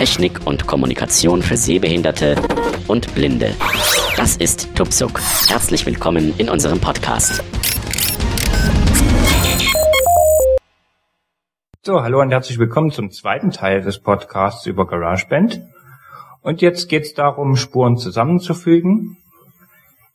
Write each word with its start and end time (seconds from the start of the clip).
Technik 0.00 0.46
und 0.46 0.66
Kommunikation 0.66 1.42
für 1.42 1.58
Sehbehinderte 1.58 2.34
und 2.88 3.14
Blinde. 3.14 3.54
Das 4.16 4.38
ist 4.38 4.74
Tupsuk. 4.74 5.20
Herzlich 5.46 5.84
willkommen 5.84 6.32
in 6.38 6.48
unserem 6.48 6.80
Podcast. 6.80 7.44
So, 11.82 12.02
hallo 12.02 12.22
und 12.22 12.30
herzlich 12.30 12.58
willkommen 12.58 12.90
zum 12.92 13.10
zweiten 13.10 13.50
Teil 13.50 13.82
des 13.82 13.98
Podcasts 13.98 14.64
über 14.64 14.86
GarageBand. 14.86 15.60
Und 16.40 16.62
jetzt 16.62 16.88
geht 16.88 17.02
es 17.02 17.12
darum, 17.12 17.56
Spuren 17.56 17.98
zusammenzufügen, 17.98 19.18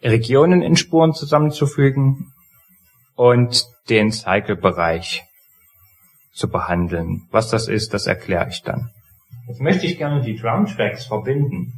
Regionen 0.01 0.63
in 0.63 0.77
Spuren 0.77 1.13
zusammenzufügen 1.13 2.33
und 3.13 3.67
den 3.89 4.11
Cycle-Bereich 4.11 5.25
zu 6.33 6.49
behandeln. 6.49 7.27
Was 7.29 7.51
das 7.51 7.67
ist, 7.67 7.93
das 7.93 8.07
erkläre 8.07 8.49
ich 8.49 8.63
dann. 8.63 8.89
Jetzt 9.47 9.61
möchte 9.61 9.85
ich 9.85 9.97
gerne 9.97 10.21
die 10.21 10.35
Drum-Tracks 10.35 11.05
verbinden. 11.05 11.71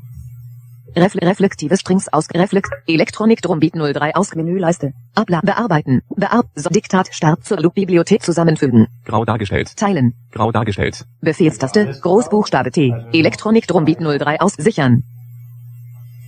Refle 0.95 1.21
reflektive 1.21 1.77
Strings 1.77 2.07
aus 2.11 2.27
Reflekt 2.33 2.69
Elektronik 2.87 3.41
Drumbeat 3.41 3.73
03 3.73 4.15
aus 4.15 4.33
Menüleiste. 4.35 4.93
Abla 5.15 5.41
bearbeiten. 5.41 6.01
Bearb 6.15 6.47
so 6.55 6.69
Diktat 6.69 7.13
Start 7.13 7.43
zur 7.43 7.59
Loop 7.59 7.75
Bibliothek 7.75 8.23
zusammenfügen. 8.23 8.87
Grau 9.03 9.25
dargestellt. 9.25 9.75
Teilen. 9.75 10.13
Grau 10.31 10.51
dargestellt. 10.51 11.05
Befehlstaste 11.21 11.99
Großbuchstabe 12.01 12.71
T. 12.71 12.93
Elektronik 13.11 13.67
Drumbeat 13.67 13.99
03 13.99 14.39
aus 14.39 14.53
sichern. 14.53 15.03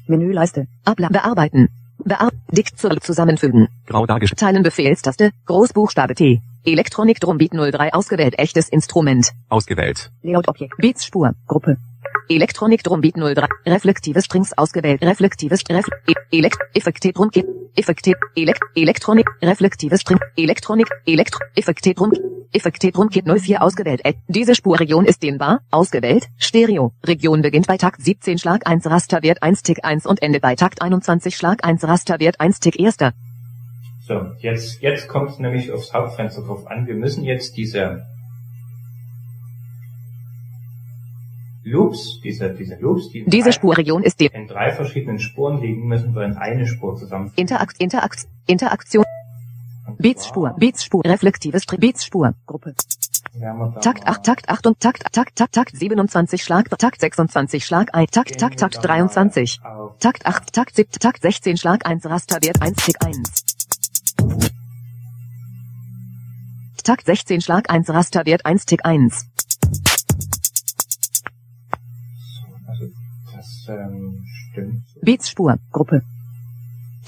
Menüleiste. 0.08 0.68
Abla 0.84 1.08
bearbeiten. 1.08 1.70
Bearb 2.04 2.34
Dikt 2.52 2.80
zur 2.80 2.92
Loop 2.92 3.04
zusammenfügen. 3.04 3.68
Grau 3.86 4.06
dargestellt. 4.06 4.40
Teilen 4.40 4.64
Befehlstaste 4.64 5.32
Großbuchstabe 5.46 6.16
T. 6.16 6.42
Elektronik 6.66 7.20
Drumbeat 7.20 7.52
03 7.52 7.94
ausgewählt 7.94 8.38
echtes 8.38 8.70
Instrument. 8.70 9.32
Ausgewählt. 9.50 10.12
Layout 10.24 10.48
Objekt. 10.48 10.76
Beats 10.78 11.06
Spur. 11.06 11.34
Gruppe. 11.48 11.78
Elektronik 12.30 12.84
Drumbeat 12.84 13.16
03. 13.16 13.48
Reflektive 13.66 14.22
Strings 14.22 14.56
ausgewählt. 14.56 15.02
Reflektives 15.02 15.64
Ref 15.70 15.86
e 16.08 16.14
Elekt 16.32 16.60
Effekte 16.76 17.12
Drumkit. 17.12 17.46
Effekte 17.76 18.14
Elekt 18.36 18.62
Elektronik 18.76 19.28
Reflektive 19.42 19.98
String 19.98 20.20
Elektronik 20.38 20.88
Elektro 21.06 21.40
Effekte 21.56 21.94
Drum 21.96 22.12
Effekte 22.52 22.92
Drumkit 22.92 23.26
04 23.26 23.62
ausgewählt. 23.62 24.02
Äh, 24.04 24.14
diese 24.28 24.54
Spurregion 24.54 25.06
ist 25.06 25.24
dehnbar. 25.24 25.62
Ausgewählt. 25.72 26.28
Stereo. 26.38 26.94
Region 27.04 27.42
beginnt 27.42 27.68
bei 27.68 27.78
Takt 27.78 28.02
17 28.02 28.38
Schlag 28.38 28.68
1 28.68 28.86
Rasterwert 28.86 29.42
1 29.42 29.64
Tick 29.64 29.84
1 29.84 30.06
und 30.06 30.22
endet 30.22 30.42
bei 30.42 30.56
Takt 30.56 30.82
21 30.82 31.36
Schlag 31.36 31.64
1 31.64 31.84
Rasterwert 31.84 32.40
1 32.40 32.60
Tick 32.60 32.80
1. 32.80 32.98
So, 34.08 34.22
jetzt, 34.40 34.82
jetzt 34.82 35.08
kommt 35.08 35.32
es 35.32 35.40
nämlich 35.40 35.72
aufs 35.72 35.94
Hauptfenster 35.94 36.44
drauf 36.44 36.66
an. 36.68 36.88
Wir 36.88 36.96
müssen 36.96 37.24
jetzt 37.24 37.58
diese 37.58 38.06
Loops, 41.64 42.22
diese, 42.24 42.54
diese 42.54 42.76
Loops, 42.76 43.10
die 43.10 43.20
in 43.20 43.30
Diese 43.30 43.52
Spurregion 43.52 44.04
ist 44.04 44.20
die 44.20 44.28
in 44.28 44.48
drei 44.48 44.72
verschiedenen 44.72 45.20
Spuren 45.20 45.62
liegen, 45.62 45.88
müssen 45.88 46.16
wir 46.16 46.24
in 46.24 46.34
eine 46.38 46.66
Spur 46.66 46.96
zusammen. 46.96 47.32
Interakt 47.36 47.78
Interakt 47.80 48.28
Interaktion. 48.48 49.04
Beatsspur 49.98 50.56
Beatsspur 50.58 51.04
reflektives 51.04 51.66
Beatsspur. 51.66 52.34
Gruppe. 52.46 52.76
Takt 53.82 54.08
8 54.08 54.24
Takt 54.24 54.50
8 54.50 54.68
und 54.68 54.80
Takt 54.80 55.14
Takt 55.14 55.36
Takt 55.36 55.54
Takt 55.54 55.78
27 55.78 56.44
Schlag 56.44 56.70
Takt 56.78 57.00
26 57.00 57.64
Schlag 57.64 57.94
1 57.94 58.12
Takt 58.12 58.40
Takt 58.40 58.60
Takt 58.60 58.84
23 58.84 59.60
Takt 60.00 60.26
8 60.26 60.54
Takt 60.54 60.76
7 60.76 60.92
Takt 61.00 61.22
16 61.22 61.58
Schlag 61.58 61.86
1 61.86 62.06
Rasterwert 62.06 62.62
1 62.62 62.76
Tick 62.78 62.96
1 63.06 63.46
Takt 66.84 67.06
16 67.06 67.42
Schlag 67.42 67.70
1 67.70 67.90
Rasterwert 67.90 68.46
1 68.46 68.66
Tick 68.66 68.84
1 68.84 69.30
ähm, 73.70 74.26
stimmt. 74.52 74.84
Beatsspur 75.02 75.58
Gruppe 75.72 76.02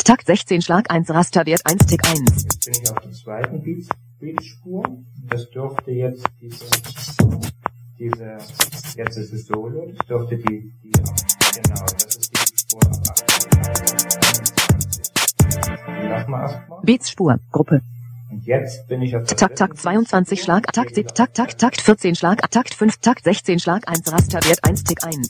Takt 0.03 0.25
16 0.25 0.61
Schlag 0.61 0.89
1 0.89 1.09
Rasterwert 1.09 1.61
1 1.65 1.85
Tick 1.85 2.07
1 2.07 2.19
Jetzt 2.43 2.65
bin 2.65 2.73
ich 2.73 2.91
auf 2.91 2.99
der 2.99 3.11
zweiten 3.11 3.61
Beats, 3.63 3.89
Beatspur. 4.19 4.83
Das 5.29 5.49
dürfte 5.49 5.91
jetzt 5.91 6.25
diese, 6.39 6.65
diese, 7.97 8.37
jetzt 8.95 9.17
ist 9.17 9.33
es 9.33 9.47
Solo, 9.47 9.91
das 9.95 10.07
dürfte 10.07 10.37
die, 10.37 10.73
die, 10.83 10.91
genau, 10.91 11.85
das 11.93 12.15
ist 12.15 12.31
die 12.31 12.59
Spur 12.59 12.83
ab 12.83 12.97
28. 13.09 13.61
Die 15.87 16.07
lassen 16.07 16.31
wir 16.31 16.41
erstmal. 16.41 16.81
Beatsspur 16.83 17.39
Gruppe 17.51 17.81
Und 18.29 18.45
jetzt 18.45 18.87
bin 18.87 19.01
ich 19.01 19.15
auf 19.15 19.23
der 19.25 19.37
Takt, 19.37 19.57
Takt 19.57 19.77
22 19.79 20.41
Schlag, 20.41 20.71
Takt 20.73 20.95
7, 20.95 21.07
Takt, 21.13 21.37
Takt, 21.37 21.59
Takt 21.59 21.81
14 21.81 22.15
Schlag, 22.15 22.49
Takt 22.51 22.73
5, 22.73 22.97
Takt 22.97 23.23
16 23.23 23.59
Schlag, 23.59 23.87
1 23.87 24.11
Rasterwert 24.11 24.63
1 24.63 24.83
Tick 24.83 25.03
1. 25.03 25.29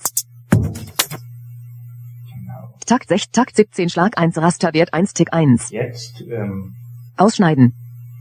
Takt 2.91 3.07
6, 3.07 3.31
Takt 3.31 3.55
17 3.55 3.87
Schlag, 3.87 4.17
1 4.17 4.37
Rasterwert 4.37 4.93
1 4.93 5.13
Tick 5.13 5.31
1. 5.31 5.71
Jetzt 5.71 6.25
ähm, 6.29 6.73
Ausschneiden. 7.15 7.71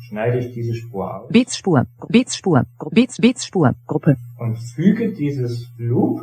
schneide 0.08 0.38
ich 0.38 0.52
diese 0.54 0.76
Spur 0.76 1.12
aus 1.12 1.28
Beatsspur, 1.28 1.86
Beatsspur, 2.08 2.62
Beats, 2.92 3.16
Beatsspur, 3.16 3.74
Gruppe. 3.88 4.16
und 4.38 4.58
füge 4.58 5.10
dieses 5.10 5.66
Loop 5.76 6.22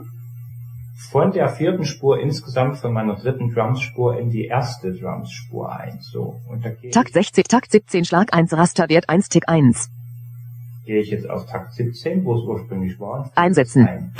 von 1.11 1.33
der 1.33 1.49
vierten 1.49 1.83
Spur 1.83 2.21
insgesamt 2.21 2.77
von 2.77 2.93
meiner 2.93 3.17
dritten 3.17 3.53
Drumspur 3.53 4.17
in 4.17 4.29
die 4.29 4.45
erste 4.45 4.93
Drumspur 4.93 5.69
ein. 5.69 5.99
So, 5.99 6.39
und 6.47 6.63
da 6.63 6.69
gehe 6.69 6.91
Takt 6.91 7.11
60, 7.11 7.49
Takt 7.49 7.69
17 7.69 8.05
Schlag, 8.05 8.33
1 8.33 8.53
Rasterwert 8.53 9.09
1 9.09 9.27
Tick 9.27 9.49
1. 9.49 9.89
ich, 10.79 10.85
gehe 10.85 11.01
ich 11.01 11.09
jetzt 11.09 11.29
auf 11.29 11.47
Takt 11.47 11.73
17, 11.73 12.23
wo 12.23 12.35
es 12.35 12.45
ursprünglich 12.47 12.97
war. 12.97 13.29
Einsetzen. 13.35 13.85
Ein. 13.85 14.13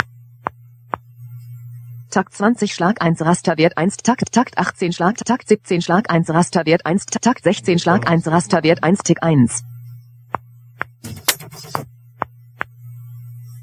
Takt 2.10 2.32
20 2.32 2.72
Schlag, 2.72 3.02
1 3.02 3.20
Rasterwert 3.20 3.76
1, 3.76 3.98
Takt, 3.98 4.32
Takt 4.32 4.56
18 4.56 4.94
Schlag, 4.94 5.18
Takt 5.18 5.46
17 5.46 5.82
Schlag, 5.82 6.10
1 6.10 6.30
Rasterwert 6.30 6.86
1, 6.86 7.04
Takt 7.04 7.44
16 7.44 7.78
Schlag, 7.78 8.10
1 8.10 8.26
Rasterwert 8.26 8.82
1 8.82 9.00
Tick 9.00 9.22
1. 9.22 9.62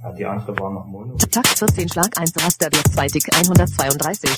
Ja, 0.04 0.12
die 0.12 0.26
andere 0.28 0.60
war 0.60 0.72
noch 0.72 0.86
Mono. 0.86 1.16
Takt 1.16 1.48
14 1.48 1.90
Schlag, 1.90 2.20
1 2.20 2.34
Rasterwert 2.38 2.88
2 2.94 3.08
Tick 3.08 3.36
132. 3.36 4.30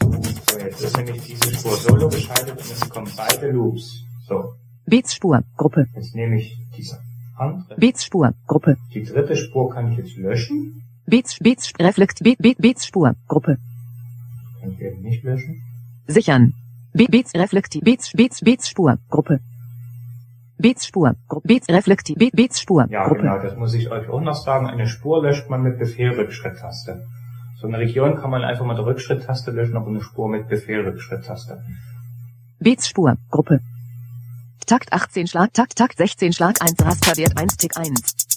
So, 0.00 0.58
jetzt 0.58 0.82
ist 0.82 0.96
nämlich 0.96 1.22
diese 1.22 1.54
Spur 1.54 1.76
solo 1.76 2.08
geschaltet 2.08 2.58
und 2.58 2.72
es 2.72 2.90
kommen 2.90 3.12
beide 3.16 3.50
Loops. 3.52 4.02
So, 4.26 4.54
Beatsspur, 4.86 5.42
Gruppe. 5.56 5.86
jetzt 5.94 6.16
nehme 6.16 6.40
ich 6.40 6.58
diese 6.76 6.98
andere. 7.36 7.76
Beatsspur, 7.76 8.34
Gruppe. 8.48 8.76
Die 8.92 9.04
dritte 9.04 9.36
Spur 9.36 9.70
kann 9.72 9.92
ich 9.92 9.98
jetzt 9.98 10.16
löschen. 10.16 10.82
Beats, 11.06 11.38
Beats, 11.38 11.72
Reflekt, 11.78 12.22
Beat, 12.22 12.38
Beat, 12.38 12.58
Beatsspur, 12.58 13.14
Gruppe. 13.28 13.58
Kann 14.60 14.72
ich 14.72 14.80
eben 14.80 15.02
nicht 15.02 15.22
löschen. 15.22 15.62
Sichern. 16.08 16.54
Be 16.92 17.06
Beats, 17.08 17.32
Reflekti, 17.34 17.80
Beats, 17.80 18.10
Beats, 18.12 18.40
Beatsspur, 18.40 18.98
Gruppe. 19.08 19.40
Beatsspur, 20.58 21.14
Gru 21.28 21.40
Beats, 21.44 21.68
Reflekti, 21.68 22.14
Be 22.14 22.30
Beatsspur, 22.32 22.86
Ja, 22.90 23.06
Gruppe. 23.06 23.20
genau, 23.22 23.38
das 23.40 23.56
muss 23.56 23.74
ich 23.74 23.90
euch 23.90 24.08
auch 24.08 24.20
noch 24.20 24.34
sagen. 24.34 24.66
Eine 24.66 24.88
Spur 24.88 25.22
löscht 25.22 25.48
man 25.50 25.62
mit 25.62 25.78
Befehl 25.78 26.10
Rückschritttaste. 26.10 27.04
So 27.60 27.66
eine 27.68 27.78
Region 27.78 28.16
kann 28.16 28.30
man 28.30 28.42
einfach 28.42 28.66
mit 28.66 28.76
der 28.78 28.86
Rückschritttaste 28.86 29.50
löschen, 29.50 29.76
aber 29.76 29.88
eine 29.88 30.00
Spur 30.02 30.28
mit 30.28 30.48
Befehl 30.48 30.80
Rückschritttaste. 30.80 31.62
Beatsspur, 32.58 33.16
Gruppe. 33.30 33.60
Takt 34.66 34.92
18 34.92 35.26
Schlag, 35.28 35.52
Takt, 35.52 35.76
Takt 35.76 35.98
16 35.98 36.32
Schlag, 36.32 36.60
1 36.60 36.74
Rasterwert 36.84 37.36
1 37.38 37.56
Tick 37.58 37.76
1. 37.76 38.35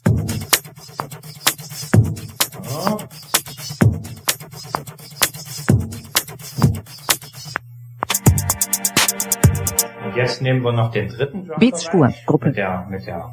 Und 10.06 10.16
jetzt 10.16 10.42
nehmen 10.42 10.62
wir 10.62 10.71
noch 10.71 10.92
den 10.92 11.10
dritten 11.10 11.48
Drum. 11.48 11.60
Beatsspur, 11.60 12.13
Gruppe. 12.25 12.48
Mit 12.48 12.57
der, 12.57 12.88
mit 12.89 13.07
der 13.07 13.30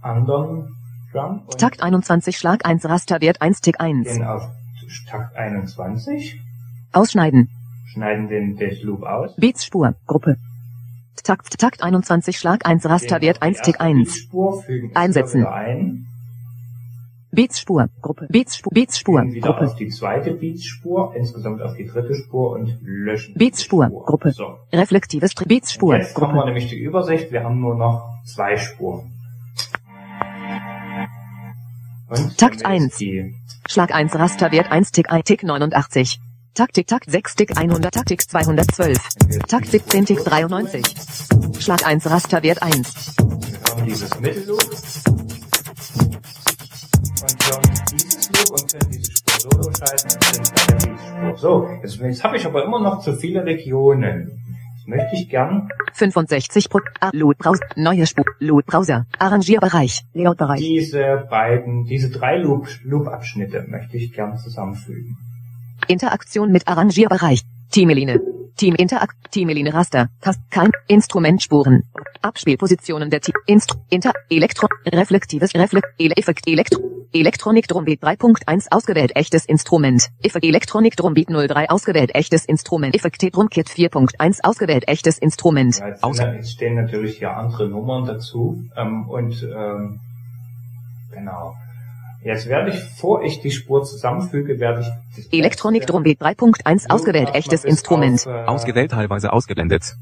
anderen 0.00 0.74
Drum. 1.12 1.46
Takt 1.58 1.82
21 1.82 2.36
Schlag, 2.36 2.66
1 2.66 2.84
Rasterwert 2.86 3.40
1 3.40 3.60
Tick 3.60 3.80
1. 3.80 4.08
gehen 4.08 4.24
auf 4.24 4.48
Takt 5.08 5.36
21. 5.36 6.40
Ausschneiden. 6.92 7.48
Schneiden 7.86 8.28
den, 8.28 8.56
den 8.56 8.76
Loop 8.82 9.02
aus. 9.04 9.36
Beatsspur, 9.36 9.94
Gruppe. 10.06 10.36
Takt, 11.22 11.58
Takt 11.60 11.82
21 11.82 12.36
Schlag, 12.36 12.66
1 12.66 12.84
Rasterwert 12.86 13.40
1 13.42 13.60
Tick 13.60 13.80
1. 13.80 14.08
Beatspur, 14.08 14.62
fügen 14.62 14.90
es 14.90 14.96
Einsetzen. 14.96 15.46
ein. 15.46 16.11
Beatsspur, 17.34 17.88
Gruppe. 18.02 18.26
Beatsspur, 18.30 18.70
Beatsspur, 18.74 19.22
wieder 19.24 19.50
auf 19.50 19.56
Gruppe. 19.56 19.74
die 19.78 19.88
zweite 19.88 20.32
Beatspur, 20.32 21.14
insgesamt 21.16 21.62
auf 21.62 21.74
die 21.76 21.86
dritte 21.86 22.14
Spur 22.14 22.52
und 22.52 22.78
löschen. 22.82 23.32
die 23.34 23.38
Beatspur, 23.38 23.86
Spur. 23.86 24.04
Gruppe. 24.04 24.32
So. 24.32 24.58
Reflektives 24.70 25.34
Beatsspur, 25.34 25.96
Jetzt 25.96 26.14
haben 26.14 26.22
wir 26.22 26.28
Gruppe. 26.34 26.46
nämlich 26.48 26.68
die 26.68 26.78
Übersicht. 26.78 27.32
Wir 27.32 27.42
haben 27.44 27.58
nur 27.60 27.74
noch 27.74 28.18
zwei 28.26 28.58
Spuren. 28.58 29.12
Und 32.08 32.36
Takt 32.36 32.62
damit 32.62 32.82
ist 32.82 32.92
1. 32.92 32.96
Die 32.98 33.34
Schlag 33.66 33.94
1 33.94 34.14
Rasterwert 34.14 34.70
1 34.70 34.92
Tick 34.92 35.10
1 35.10 35.24
Tick 35.24 35.42
89. 35.42 36.20
Taktik 36.52 36.86
Takt 36.86 37.10
6 37.10 37.34
Tick 37.36 37.56
100 37.58 37.94
Taktik 37.94 38.20
212. 38.28 38.98
Takt 39.48 39.68
17 39.68 40.04
Tick 40.04 40.22
93. 40.22 40.84
Schlag 41.60 41.86
1 41.86 42.10
Rasterwert 42.10 42.62
1. 42.62 43.16
wir 43.16 43.72
haben 43.72 43.86
dieses 43.86 44.20
Mittelloop. 44.20 44.70
Hören 47.46 47.62
dieses 47.90 48.28
und 48.50 48.72
können 48.72 48.90
diese 48.90 49.12
Spur 49.12 49.66
und. 49.66 51.38
So, 51.38 51.68
jetzt, 51.82 51.96
jetzt 52.00 52.24
habe 52.24 52.36
ich 52.36 52.46
aber 52.46 52.64
immer 52.64 52.80
noch 52.80 53.00
zu 53.00 53.14
viele 53.14 53.44
Regionen. 53.44 54.38
Jetzt 54.76 54.88
möchte 54.88 55.14
ich 55.14 55.28
gern 55.28 55.68
65 55.92 56.68
Pro 56.68 56.80
A 57.00 57.10
Load 57.12 57.38
Browser. 57.38 57.64
Neue 57.76 58.06
Spur. 58.06 58.24
Load 58.40 58.66
Browser. 58.66 59.06
Arrangierbereich. 59.18 60.02
Layoutbereich. 60.12 60.60
diese 60.60 61.26
beiden, 61.30 61.84
diese 61.84 62.10
drei 62.10 62.38
Loop, 62.38 62.68
Loop-Abschnitte 62.82 63.64
möchte 63.68 63.96
ich 63.96 64.12
gern 64.12 64.36
zusammenfügen. 64.36 65.16
Interaktion 65.88 66.50
mit 66.50 66.66
Arrangierbereich. 66.66 67.42
Teameline. 67.70 68.20
Team 68.56 68.74
Interakt. 68.74 69.16
Teameline 69.30 69.72
Raster. 69.72 70.08
Tast. 70.20 70.40
Kein. 70.50 70.70
Instrumentspuren. 70.88 71.82
Abspielpositionen 72.20 73.10
der 73.10 73.20
Team. 73.20 73.34
Instru. 73.46 73.78
Inter. 73.90 74.12
Elektro. 74.30 74.68
Reflektives. 74.86 75.54
Reflekt. 75.54 75.86
Ele 75.98 76.14
Effekt. 76.16 76.46
Elektro. 76.46 76.80
Elektronik 77.14 77.68
Drumbeat 77.68 78.02
3.1 78.02 78.68
ausgewählt 78.70 79.12
echtes 79.16 79.44
Instrument. 79.44 80.08
Effekt 80.22 80.44
Elektronik 80.46 80.96
Drumbeat 80.96 81.28
03 81.28 81.68
ausgewählt 81.68 82.14
echtes 82.14 82.46
Instrument. 82.46 82.94
Effekt 82.94 83.22
Drumkit 83.34 83.68
4.1 83.68 84.38
ausgewählt 84.42 84.88
echtes 84.88 85.18
Instrument. 85.18 85.78
Ja, 85.78 85.88
jetzt, 85.88 86.02
Aus- 86.02 86.16
sind, 86.16 86.34
jetzt 86.36 86.52
stehen 86.52 86.74
natürlich 86.76 87.18
hier 87.18 87.36
andere 87.36 87.68
Nummern 87.68 88.06
dazu. 88.06 88.64
Ähm, 88.76 89.08
und 89.10 89.42
ähm, 89.42 90.00
genau. 91.10 91.54
Jetzt 92.24 92.46
werde 92.46 92.70
ich, 92.70 92.78
vor 92.78 93.22
ich 93.24 93.40
die 93.40 93.50
Spur 93.50 93.82
zusammenfüge, 93.82 94.60
werde 94.60 94.86
ich 95.16 95.32
Elektronik 95.32 95.86
Drumbeat 95.86 96.20
3.1 96.20 96.82
Loop 96.82 96.90
ausgewählt 96.90 97.34
echtes 97.34 97.64
Instrument. 97.64 98.20
Auf, 98.20 98.26
äh, 98.26 98.44
Ausgewählt 98.46 98.92
teilweise 98.92 99.32
ausgeblendet. 99.32 99.96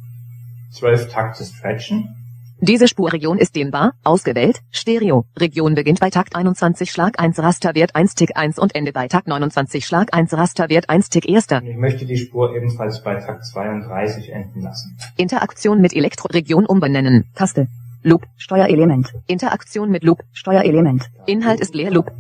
12 0.73 1.11
Takte 1.11 1.45
stretchen. 1.45 2.15
Diese 2.63 2.89
Spurregion 2.89 3.39
ist 3.39 3.57
dehnbar, 3.57 3.95
ausgewählt, 4.05 4.61
Stereo. 4.71 5.25
Region 5.39 5.75
beginnt 5.75 5.99
bei 5.99 6.11
Takt 6.11 6.37
21 6.37 6.91
Schlag 6.91 7.19
1 7.19 7.39
Rasterwert 7.39 7.97
1 7.97 8.15
Tick 8.15 8.37
1 8.37 8.59
und 8.59 8.75
Ende 8.75 8.93
bei 8.93 9.09
Takt 9.09 9.29
29 9.29 9.87
Schlag 9.87 10.13
1 10.13 10.35
Rasterwert 10.35 10.91
1 10.91 11.09
Tick 11.09 11.27
1. 11.27 11.47
Und 11.53 11.67
ich 11.67 11.77
möchte 11.77 12.05
die 12.05 12.19
Spur 12.19 12.55
ebenfalls 12.55 13.03
bei 13.03 13.15
Takt 13.15 13.47
32 13.47 14.31
enden 14.31 14.61
lassen. 14.61 14.99
Interaktion 15.17 15.81
mit 15.81 15.95
Elektroregion 15.95 16.67
umbenennen. 16.67 17.31
Taste. 17.35 17.69
Loop. 18.03 18.27
Steuerelement. 18.37 19.13
Interaktion 19.27 19.91
mit 19.91 20.05
Loop. 20.05 20.23
Steuerelement. 20.33 21.11
Inhalt 21.27 21.61
ist 21.61 21.75
leer 21.75 21.91
Loop. 21.91 22.11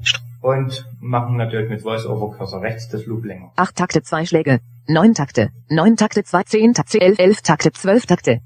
Und 0.43 0.87
machen 1.01 1.37
natürlich 1.37 1.71
mit 1.71 1.83
Voice-Over 1.83 2.37
Cursor 2.37 2.63
rechts 2.63 2.89
das 2.89 3.07
Loop 3.07 3.25
länger. 3.25 3.53
8 3.57 3.77
Takte 3.77 4.03
2 4.03 4.27
Schläge. 4.27 4.61
9 4.89 5.15
Takte. 5.15 5.51
9 5.69 5.97
Takte 5.97 6.25
2 6.25 6.43
10 6.45 6.75
Takte 6.75 7.01
11 7.01 7.19
11 7.19 7.43
Takte 7.43 7.73
12 7.73 8.07
Takte. 8.07 8.41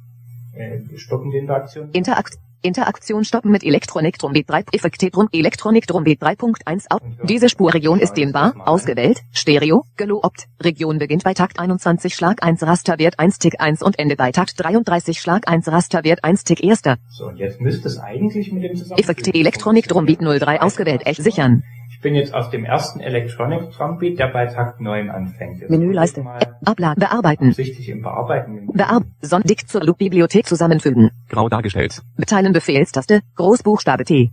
Äh, 0.52 0.78
wir 0.88 0.98
stoppen 0.98 1.30
die 1.30 1.38
Interaktion. 1.38 1.90
Interakt 1.92 2.38
Interaktion 2.64 3.24
stoppen 3.24 3.50
mit 3.50 3.62
Elektronik 3.62 4.18
Drumbeat 4.18 4.48
3 4.48 4.64
Effekte 4.72 5.10
Drum 5.10 5.28
Elektronik 5.32 5.86
Drumbeat 5.86 6.22
3.1 6.22 6.86
auf. 6.88 7.00
Diese 7.22 7.50
Spurregion 7.50 8.00
ist 8.00 8.14
dehnbar, 8.14 8.54
ausgewählt, 8.64 9.20
Stereo, 9.32 9.84
gelobt. 9.96 10.46
Region 10.62 10.98
beginnt 10.98 11.24
bei 11.24 11.34
Takt 11.34 11.58
21 11.58 12.14
Schlag 12.14 12.42
1 12.42 12.62
Rasterwert 12.62 13.18
1 13.18 13.38
Tick 13.38 13.60
1 13.60 13.82
und 13.82 13.98
Ende 13.98 14.16
bei 14.16 14.32
Takt 14.32 14.54
33 14.56 15.20
Schlag 15.20 15.46
1 15.46 15.68
Rasterwert 15.68 16.24
1 16.24 16.44
Tick 16.44 16.64
1. 16.64 16.82
So, 17.10 17.26
und 17.26 17.36
jetzt 17.36 17.60
müsste 17.60 17.88
es 17.88 17.98
eigentlich 17.98 18.50
mit 18.50 18.64
dem 18.64 18.76
Zusammenfügen 18.76 18.98
Effekte 18.98 19.34
Elektronik 19.34 19.86
Drumbeat 19.86 20.20
03 20.20 20.62
ausgewählt, 20.62 21.02
echt 21.04 21.22
sichern. 21.22 21.64
Ich 22.04 22.10
bin 22.10 22.16
jetzt 22.16 22.34
auf 22.34 22.50
dem 22.50 22.66
ersten 22.66 23.00
Electronic 23.00 23.70
Drumbeat, 23.70 24.18
der 24.18 24.26
bei 24.26 24.44
Takt 24.44 24.78
9 24.78 25.08
anfängt. 25.08 25.62
Jetzt 25.62 25.70
Menüleiste. 25.70 26.22
Ablage 26.62 27.00
bearbeiten. 27.00 27.48
absichtlich 27.48 27.88
im 27.88 28.02
Bearbeiten. 28.02 28.68
Bearb 28.74 29.04
Sondig 29.22 29.66
zur 29.66 29.82
Loop-Bibliothek 29.82 30.46
zusammenfügen. 30.46 31.12
Grau 31.30 31.48
dargestellt. 31.48 32.02
Beteilen 32.18 32.52
Befehlstaste, 32.52 33.22
Großbuchstabe 33.36 34.04
T. 34.04 34.30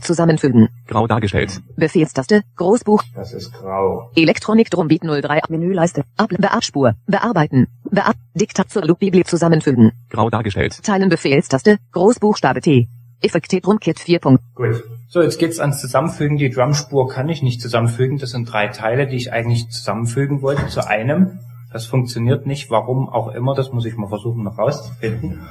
Zusammenfügen. 0.00 0.68
Grau 0.88 1.06
dargestellt. 1.06 1.60
Befehlstaste, 1.76 2.42
Großbuch, 2.56 3.04
Das 3.14 3.32
ist 3.32 3.52
grau. 3.52 4.10
Elektronik 4.16 4.68
Drumbeat 4.70 5.02
03 5.04 5.42
Menüleiste. 5.48 6.02
Ab 6.16 6.30
Beabspur. 6.36 6.94
Bearbeiten. 7.06 7.68
Beab 7.88 8.16
Diktat 8.34 8.68
zur 8.68 8.84
Loop-Bibli 8.84 9.22
zusammenfügen. 9.22 9.92
Grau 10.10 10.28
dargestellt. 10.28 10.82
Teilen 10.82 11.08
Befehlstaste. 11.08 11.78
Großbuchstabe 11.92 12.60
T. 12.62 12.88
Effekte 13.20 13.60
Drumkit 13.60 14.00
4. 14.00 14.18
Punkt. 14.18 14.42
Gut. 14.56 14.82
So, 15.12 15.20
jetzt 15.20 15.38
geht's 15.38 15.60
ans 15.60 15.78
Zusammenfügen. 15.78 16.38
Die 16.38 16.48
Drumspur 16.48 17.06
kann 17.06 17.28
ich 17.28 17.42
nicht 17.42 17.60
zusammenfügen. 17.60 18.16
Das 18.16 18.30
sind 18.30 18.50
drei 18.50 18.68
Teile, 18.68 19.06
die 19.06 19.16
ich 19.16 19.30
eigentlich 19.30 19.68
zusammenfügen 19.68 20.40
wollte 20.40 20.68
zu 20.68 20.88
einem. 20.88 21.40
Das 21.70 21.84
funktioniert 21.84 22.46
nicht, 22.46 22.70
warum 22.70 23.10
auch 23.10 23.28
immer. 23.28 23.54
Das 23.54 23.72
muss 23.72 23.84
ich 23.84 23.94
mal 23.94 24.08
versuchen 24.08 24.42
noch 24.42 24.56
rauszufinden. 24.56 25.46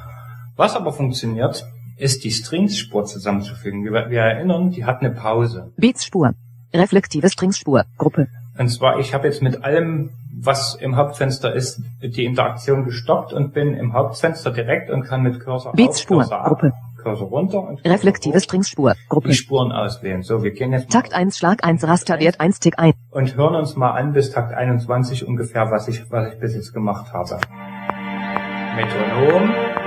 Was 0.56 0.76
aber 0.76 0.92
funktioniert, 0.92 1.64
ist 1.96 2.24
die 2.24 2.32
Strings-Spur 2.32 3.06
zusammenzufügen. 3.06 3.84
Wir, 3.84 4.10
wir 4.10 4.22
erinnern, 4.22 4.72
die 4.72 4.84
hat 4.84 5.02
eine 5.02 5.12
Pause. 5.12 5.72
Beats-Spur. 5.78 6.32
Reflektive 6.74 7.30
Strings-Spur. 7.30 7.84
Gruppe. 8.00 8.30
Und 8.58 8.70
zwar, 8.70 8.98
ich 8.98 9.14
habe 9.14 9.28
jetzt 9.28 9.44
mit 9.44 9.64
allem, 9.64 10.10
was 10.34 10.74
im 10.74 10.96
Hauptfenster 10.96 11.54
ist, 11.54 11.84
die 12.02 12.26
Interaktion 12.26 12.84
gestoppt 12.84 13.32
und 13.32 13.54
bin 13.54 13.76
im 13.76 13.94
Hauptfenster 13.94 14.50
direkt 14.50 14.90
und 14.90 15.04
kann 15.04 15.22
mit 15.22 15.40
Cursor 15.40 15.74
Beats-Spur. 15.74 16.24
auf, 16.24 16.30
Cursor 16.30 16.40
ab, 16.40 16.48
Gruppe. 16.48 16.74
Cursor 17.02 17.28
runter 17.28 17.62
und 17.62 17.86
Reflektive 17.86 18.40
Strings-Spur. 18.40 18.96
Gruppe. 19.10 19.30
die 19.30 19.36
Spuren 19.36 19.72
auswählen. 19.72 20.24
So, 20.24 20.44
wir 20.44 20.52
gehen 20.52 20.72
jetzt 20.72 20.92
Takt 20.92 21.14
1 21.14 21.38
Schlag 21.38 21.64
1 21.64 21.84
Rasterwert 21.84 22.40
1 22.40 22.60
Tick 22.60 22.78
1. 22.78 22.96
und 23.12 23.36
hören 23.36 23.56
uns 23.56 23.76
mal 23.76 23.92
an 23.92 24.14
bis 24.14 24.32
Takt 24.32 24.54
21 24.54 25.28
ungefähr, 25.28 25.72
was 25.72 25.88
ich, 25.88 26.10
was 26.12 26.34
ich 26.34 26.40
bis 26.40 26.56
jetzt 26.56 26.74
gemacht 26.74 27.12
habe. 27.14 27.40
Metronom. 28.76 29.81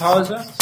Die 0.00 0.59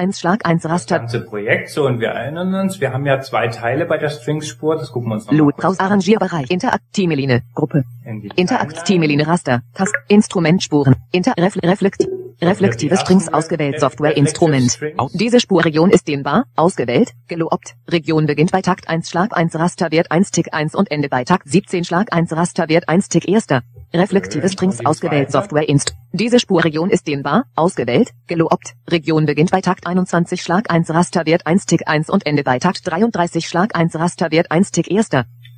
1 0.00 0.18
Schlag 0.18 0.46
1 0.46 0.62
Das 0.62 0.72
Raster. 0.72 0.98
ganze 0.98 1.20
Projekt. 1.20 1.68
So, 1.68 1.86
und 1.86 2.00
wir 2.00 2.08
erinnern 2.08 2.54
uns, 2.54 2.80
wir 2.80 2.94
haben 2.94 3.04
ja 3.04 3.20
zwei 3.20 3.48
Teile 3.48 3.84
bei 3.84 3.98
der 3.98 4.08
Strings-Spur. 4.08 4.76
Das 4.76 4.92
gucken 4.92 5.10
wir 5.10 5.16
uns 5.16 5.30
noch 5.30 5.52
Browser 5.56 5.82
Arrangierbereich. 5.82 6.50
Interakt 6.50 6.82
Teameline. 6.94 7.42
Gruppe. 7.54 7.84
in 8.06 8.22
Interakt 8.34 8.86
Timeline. 8.86 9.26
Raster. 9.26 9.60
Tast. 9.74 9.94
Instrumentspuren. 10.08 10.96
Inter 11.12 11.34
Refle 11.36 11.68
Reflekt. 11.70 12.08
Reflektive 12.40 12.96
Strings 12.96 13.28
ausgewählt. 13.30 13.78
Software 13.78 14.16
Instrument. 14.16 14.78
Diese 15.12 15.38
Spurregion 15.38 15.90
ist 15.90 16.08
dehnbar, 16.08 16.44
ausgewählt, 16.56 17.12
gelobt. 17.28 17.74
Region 17.86 18.24
beginnt 18.24 18.52
bei 18.52 18.62
Takt 18.62 18.88
1 18.88 19.10
Schlag 19.10 19.36
1 19.36 19.54
Rasterwert 19.54 20.10
1 20.10 20.30
Tick 20.30 20.54
1 20.54 20.74
und 20.74 20.90
Ende 20.90 21.10
bei 21.10 21.24
Takt 21.24 21.46
17 21.46 21.84
Schlag 21.84 22.14
1 22.14 22.32
Rasterwert 22.32 22.88
1 22.88 23.10
Tick 23.10 23.28
1. 23.28 23.46
Reflektive. 23.92 24.48
Strings 24.48 24.84
ausgewählt. 24.84 25.32
Software 25.32 25.68
Inst. 25.68 25.94
Diese 26.12 26.38
Spurregion 26.38 26.90
ist 26.90 27.06
dehnbar, 27.08 27.44
ausgewählt, 27.56 28.10
gelobt. 28.26 28.74
Region 28.88 29.26
beginnt 29.26 29.50
bei 29.50 29.60
Takt 29.60 29.86
21 29.86 30.42
Schlag 30.42 30.70
1 30.70 30.90
Rasterwert 30.90 31.46
1 31.46 31.66
Tick 31.66 31.88
1 31.88 32.08
und 32.10 32.26
Ende 32.26 32.44
bei 32.44 32.58
Takt 32.58 32.80
33 32.90 33.46
Schlag 33.48 33.74
1 33.74 33.96
Rasterwert 33.96 34.50
1 34.50 34.70
Tick 34.70 34.90
1. 34.90 35.08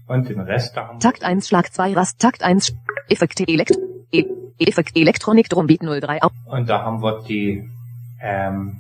Und 0.07 0.29
den 0.29 0.41
Rest 0.41 0.77
da 0.77 0.89
haben 0.89 0.97
wir- 0.97 1.01
Takt 1.01 1.25
1 1.25 1.49
Schlag 1.49 1.73
2 1.73 1.93
Rast 1.95 2.19
Takt 2.19 2.43
1 2.43 2.75
Effekte 3.09 3.47
Elekt 3.47 3.77
e 4.13 4.25
Effekt 4.59 4.97
Elektronik 4.97 5.49
Drumbeat 5.49 5.81
03 5.83 6.23
auf 6.23 6.33
Und 6.47 6.69
da 6.69 6.83
haben 6.83 7.03
wir 7.03 7.23
die 7.29 7.69
ähm, 8.23 8.79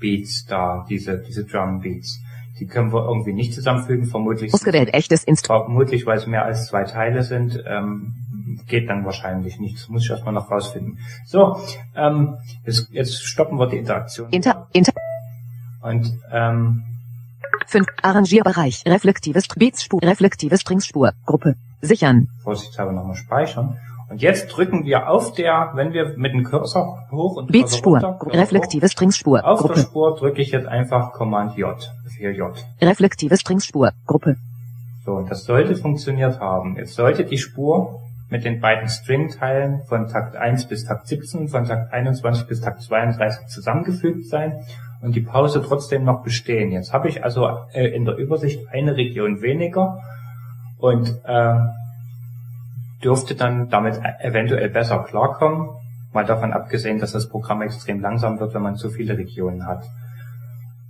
Beats 0.00 0.46
da, 0.46 0.84
diese, 0.88 1.18
diese 1.18 1.44
Drum 1.44 1.80
Beats. 1.80 2.20
Die 2.58 2.66
können 2.66 2.92
wir 2.92 3.04
irgendwie 3.06 3.32
nicht 3.32 3.54
zusammenfügen, 3.54 4.06
vermutlich. 4.06 4.52
ausgewählt 4.52 4.92
echtes 4.92 5.24
Instrument. 5.24 5.66
Vermutlich, 5.66 6.04
weil 6.06 6.18
es 6.18 6.26
mehr 6.26 6.44
als 6.44 6.66
zwei 6.66 6.84
Teile 6.84 7.22
sind, 7.22 7.62
ähm, 7.66 8.14
geht 8.66 8.88
dann 8.88 9.04
wahrscheinlich 9.04 9.58
nicht. 9.58 9.76
Das 9.76 9.88
muss 9.88 10.04
ich 10.04 10.10
erstmal 10.10 10.34
noch 10.34 10.50
rausfinden. 10.50 10.98
So, 11.26 11.56
ähm, 11.96 12.36
jetzt, 12.64 12.88
jetzt 12.90 13.22
stoppen 13.22 13.58
wir 13.58 13.66
die 13.68 13.78
Interaktion. 13.78 14.30
Inter 14.30 14.68
Inter 14.72 14.92
Und 15.82 16.12
ähm, 16.32 16.84
5. 17.66 17.86
Arrangierbereich. 18.02 18.82
Reflektives 18.86 19.48
Beatsspur. 19.48 20.00
Reflektive 20.02 20.56
Stringsspur. 20.58 21.12
Gruppe. 21.24 21.54
Sichern. 21.80 22.28
Vorsichtshalber 22.42 22.92
nochmal 22.92 23.16
speichern. 23.16 23.78
Und 24.10 24.20
jetzt 24.22 24.48
drücken 24.48 24.84
wir 24.84 25.08
auf 25.08 25.34
der, 25.34 25.70
wenn 25.74 25.92
wir 25.92 26.16
mit 26.16 26.32
dem 26.32 26.42
Cursor 26.42 27.06
hoch 27.12 27.36
und 27.36 27.52
Beatsspur. 27.52 28.00
Cursor 28.00 28.18
runter, 28.18 28.38
Reflektive 28.38 28.88
Stringsspur. 28.88 29.44
auf 29.44 29.60
der 29.60 29.68
Gruppe. 29.68 29.80
Spur 29.80 30.16
drücke 30.16 30.42
ich 30.42 30.50
jetzt 30.50 30.66
einfach 30.66 31.12
Command 31.12 31.56
J, 31.56 31.76
4J. 32.18 32.54
Reflektive 32.82 33.36
Stringsspur. 33.36 33.92
Gruppe. 34.06 34.36
So, 35.06 35.20
das 35.28 35.44
sollte 35.44 35.76
funktioniert 35.76 36.40
haben. 36.40 36.76
Jetzt 36.76 36.94
sollte 36.94 37.24
die 37.24 37.38
Spur 37.38 38.00
mit 38.30 38.44
den 38.44 38.60
beiden 38.60 38.88
String-Teilen 38.88 39.82
von 39.86 40.08
Takt 40.08 40.36
1 40.36 40.66
bis 40.66 40.84
Takt 40.84 41.08
17, 41.08 41.48
von 41.48 41.64
Takt 41.64 41.92
21 41.92 42.46
bis 42.46 42.60
Takt 42.60 42.80
32 42.80 43.48
zusammengefügt 43.48 44.28
sein 44.28 44.64
und 45.02 45.16
die 45.16 45.20
Pause 45.20 45.62
trotzdem 45.66 46.04
noch 46.04 46.22
bestehen. 46.22 46.70
Jetzt 46.70 46.92
habe 46.92 47.08
ich 47.08 47.24
also 47.24 47.48
äh, 47.72 47.88
in 47.88 48.04
der 48.04 48.16
Übersicht 48.16 48.60
eine 48.70 48.96
Region 48.96 49.42
weniger 49.42 50.00
und 50.78 51.08
äh, 51.24 51.54
dürfte 53.02 53.34
dann 53.34 53.68
damit 53.68 53.96
e- 53.96 54.26
eventuell 54.26 54.68
besser 54.68 55.02
klarkommen, 55.04 55.68
mal 56.12 56.24
davon 56.24 56.52
abgesehen, 56.52 56.98
dass 56.98 57.12
das 57.12 57.28
Programm 57.28 57.62
extrem 57.62 58.00
langsam 58.00 58.38
wird, 58.38 58.54
wenn 58.54 58.62
man 58.62 58.76
zu 58.76 58.90
viele 58.90 59.18
Regionen 59.18 59.66
hat. 59.66 59.84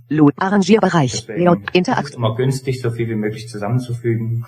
Load. 0.09 0.33
Arrangierbereich. 0.37 1.25
Layout. 1.27 1.61
ist 1.61 1.75
Interaktion. 1.75 2.23
immer 2.23 2.35
günstig, 2.35 2.81
so 2.81 2.91
viel 2.91 3.07
wie 3.07 3.15
möglich 3.15 3.47
zusammenzufügen. 3.47 4.45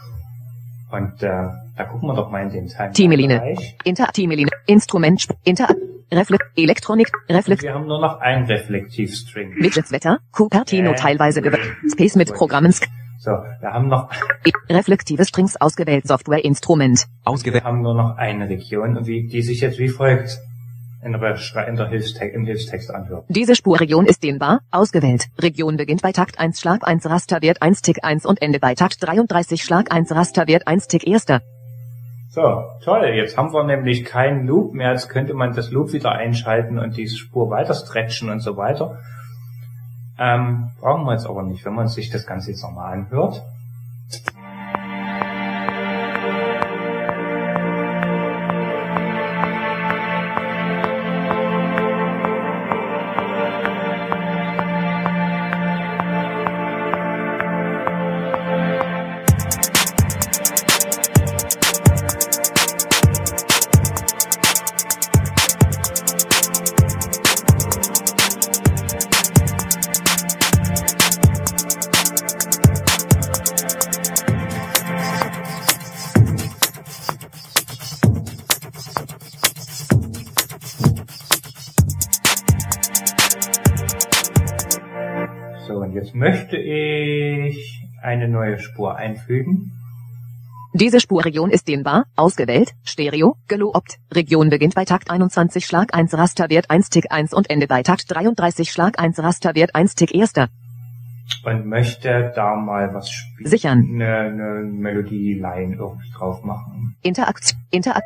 Und 0.91 1.23
äh, 1.23 1.47
da 1.77 1.85
gucken 1.85 2.07
wir 2.09 2.15
doch 2.15 2.29
mal 2.29 2.43
in 2.43 2.49
den 2.49 2.67
Teil. 2.67 2.91
Teameline. 2.91 3.57
Interaktimeline. 3.83 4.49
Instrument. 4.67 5.19
Sp- 5.21 5.35
Interak. 5.43 5.75
Reflekt. 6.11 6.43
Elektronik. 6.55 7.11
Reflekt. 7.29 7.63
Wir 7.63 7.73
haben 7.73 7.87
nur 7.87 7.99
noch 7.99 8.19
ein 8.19 8.45
Reflektivstring. 8.45 9.55
Widgets 9.57 9.91
Wetter. 9.91 10.19
Cupertino 10.31 10.91
Äh, 10.91 10.95
teilweise 10.95 11.41
gewählt. 11.41 11.75
Space 11.91 12.15
mit 12.15 12.31
Programmen. 12.33 12.71
So, 13.19 13.31
wir 13.31 13.71
haben 13.71 13.87
noch, 13.87 14.09
Reflektive 14.69 15.25
Strings 15.25 15.55
ausgewählt. 15.59 16.07
Software 16.07 16.43
Instrument. 16.43 17.05
Ausgewählt. 17.23 17.63
wir 17.63 17.67
haben 17.67 17.81
nur 17.81 17.95
noch 17.95 18.17
eine 18.17 18.47
Region 18.49 18.97
und 18.97 19.07
wie, 19.07 19.27
die 19.27 19.41
sich 19.41 19.61
jetzt 19.61 19.79
wie 19.79 19.87
folgt 19.87 20.37
in 21.03 21.13
der, 21.13 21.37
in 21.67 21.75
der 21.75 21.87
Hilfstext, 21.89 22.35
im 22.35 22.45
Hilfstext 22.45 22.91
anhört. 22.91 23.25
Diese 23.29 23.55
Spurregion 23.55 24.05
ist 24.05 24.23
dehnbar. 24.23 24.59
Ausgewählt. 24.71 25.25
Region 25.41 25.77
beginnt 25.77 26.01
bei 26.01 26.11
Takt 26.11 26.39
1 26.39 26.59
Schlag 26.61 26.85
1 26.87 27.05
Rasterwert 27.09 27.61
1 27.61 27.81
Tick 27.81 28.03
1 28.03 28.25
und 28.25 28.41
Ende 28.41 28.59
bei 28.59 28.75
Takt 28.75 28.97
33 29.01 29.63
Schlag 29.63 29.91
1 29.91 30.11
Rasterwert 30.11 30.67
1 30.67 30.87
Tick 30.87 31.07
1. 31.07 31.25
So, 32.33 32.63
toll, 32.83 33.05
jetzt 33.13 33.37
haben 33.37 33.53
wir 33.53 33.63
nämlich 33.63 34.05
keinen 34.05 34.47
Loop 34.47 34.73
mehr, 34.73 34.89
jetzt 34.89 35.07
könnte 35.07 35.35
man 35.35 35.53
das 35.53 35.69
Loop 35.69 35.93
wieder 35.93 36.13
einschalten 36.13 36.79
und 36.79 36.97
die 36.97 37.07
Spur 37.07 37.51
weiter 37.51 37.75
stretchen 37.75 38.31
und 38.31 38.39
so 38.39 38.57
weiter. 38.57 38.97
Ähm, 40.17 40.71
brauchen 40.79 41.05
wir 41.05 41.13
jetzt 41.13 41.27
aber 41.27 41.43
nicht, 41.43 41.63
wenn 41.63 41.75
man 41.75 41.89
sich 41.89 42.09
das 42.09 42.25
Ganze 42.25 42.49
jetzt 42.49 42.63
nochmal 42.63 42.93
anhört. 42.93 43.43
Eine 88.03 88.27
neue 88.27 88.59
Spur 88.59 88.95
einfügen. 88.95 89.71
Diese 90.75 90.99
Spurregion 90.99 91.51
ist 91.51 91.67
dehnbar. 91.67 92.05
Ausgewählt. 92.15 92.73
Stereo. 92.83 93.35
Geloopt. 93.47 93.99
Region 94.11 94.49
beginnt 94.49 94.73
bei 94.73 94.85
Takt 94.85 95.11
21 95.11 95.65
Schlag 95.67 95.93
1 95.93 96.15
Rasterwert 96.15 96.71
1 96.71 96.89
Tick 96.89 97.11
1 97.11 97.31
und 97.33 97.47
Ende 97.49 97.67
bei 97.67 97.83
Takt 97.83 98.05
33 98.09 98.71
Schlag 98.71 98.99
1 98.99 99.19
Rasterwert 99.19 99.75
1 99.75 99.93
Tick 99.93 100.15
1. 100.15 100.33
und 101.45 101.67
möchte 101.67 102.33
da 102.35 102.55
mal 102.55 102.93
was 102.93 103.11
spielen. 103.11 103.49
Sichern. 103.49 103.87
Eine, 103.93 104.17
eine 104.17 104.63
Melodie-Line 104.63 105.75
irgendwie 105.75 106.11
drauf 106.11 106.43
machen. 106.43 106.95
Interakt. 107.03 107.55
Interakt. 107.69 108.03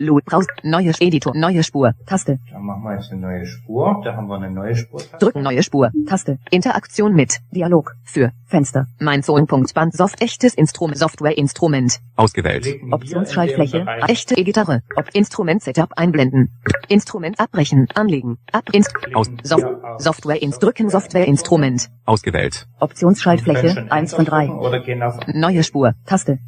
Load. 0.00 0.24
Browse. 0.24 0.48
Neue 0.62 0.92
Editor. 0.98 1.34
Neue 1.36 1.62
Spur. 1.62 1.92
Taste. 2.06 2.38
Da 2.50 2.58
machen 2.58 2.82
wir 2.84 2.94
jetzt 2.94 3.12
eine 3.12 3.20
neue 3.20 3.44
Spur. 3.44 4.00
Da 4.02 4.16
haben 4.16 4.28
wir 4.28 4.36
eine 4.36 4.50
neue 4.50 4.74
Spur. 4.74 5.02
Drücken 5.20 5.42
neue 5.42 5.62
Spur. 5.62 5.90
Taste. 6.08 6.38
Interaktion 6.50 7.14
mit. 7.14 7.36
Dialog. 7.50 7.92
Für. 8.04 8.32
Fenster. 8.46 8.86
Mein 8.98 9.22
Zone.band. 9.22 9.92
Soft. 9.94 10.22
Echtes 10.22 10.54
Instrument. 10.54 10.96
Software 10.96 11.36
Instrument. 11.36 11.98
Ausgewählt. 12.16 12.66
Optionsschaltfläche. 12.90 13.86
Echte 14.08 14.38
E-Gitarre. 14.38 14.80
Ob 14.96 15.10
Instrument 15.14 15.62
Setup 15.62 15.92
einblenden. 15.96 16.50
Instrument 16.88 17.38
abbrechen. 17.38 17.86
Anlegen. 17.94 18.38
Ab. 18.52 18.64
Inst 18.72 18.94
Aus- 19.14 19.28
auf 19.52 19.62
Software 19.98 20.40
ins 20.40 20.58
Drücken 20.58 20.88
Software 20.88 21.26
Instrument. 21.28 21.90
Ausgewählt. 22.06 22.66
Optionsschaltfläche 22.80 23.68
schon 23.70 23.90
1 23.90 24.14
von 24.14 24.20
Enter 24.24 24.30
3. 24.30 24.46
drücken 24.46 24.58
Oder 24.60 24.80
gehen 24.80 25.02
auf 25.02 25.18
Neue 25.26 25.62
Spur. 25.62 25.92
Taste. 26.06 26.38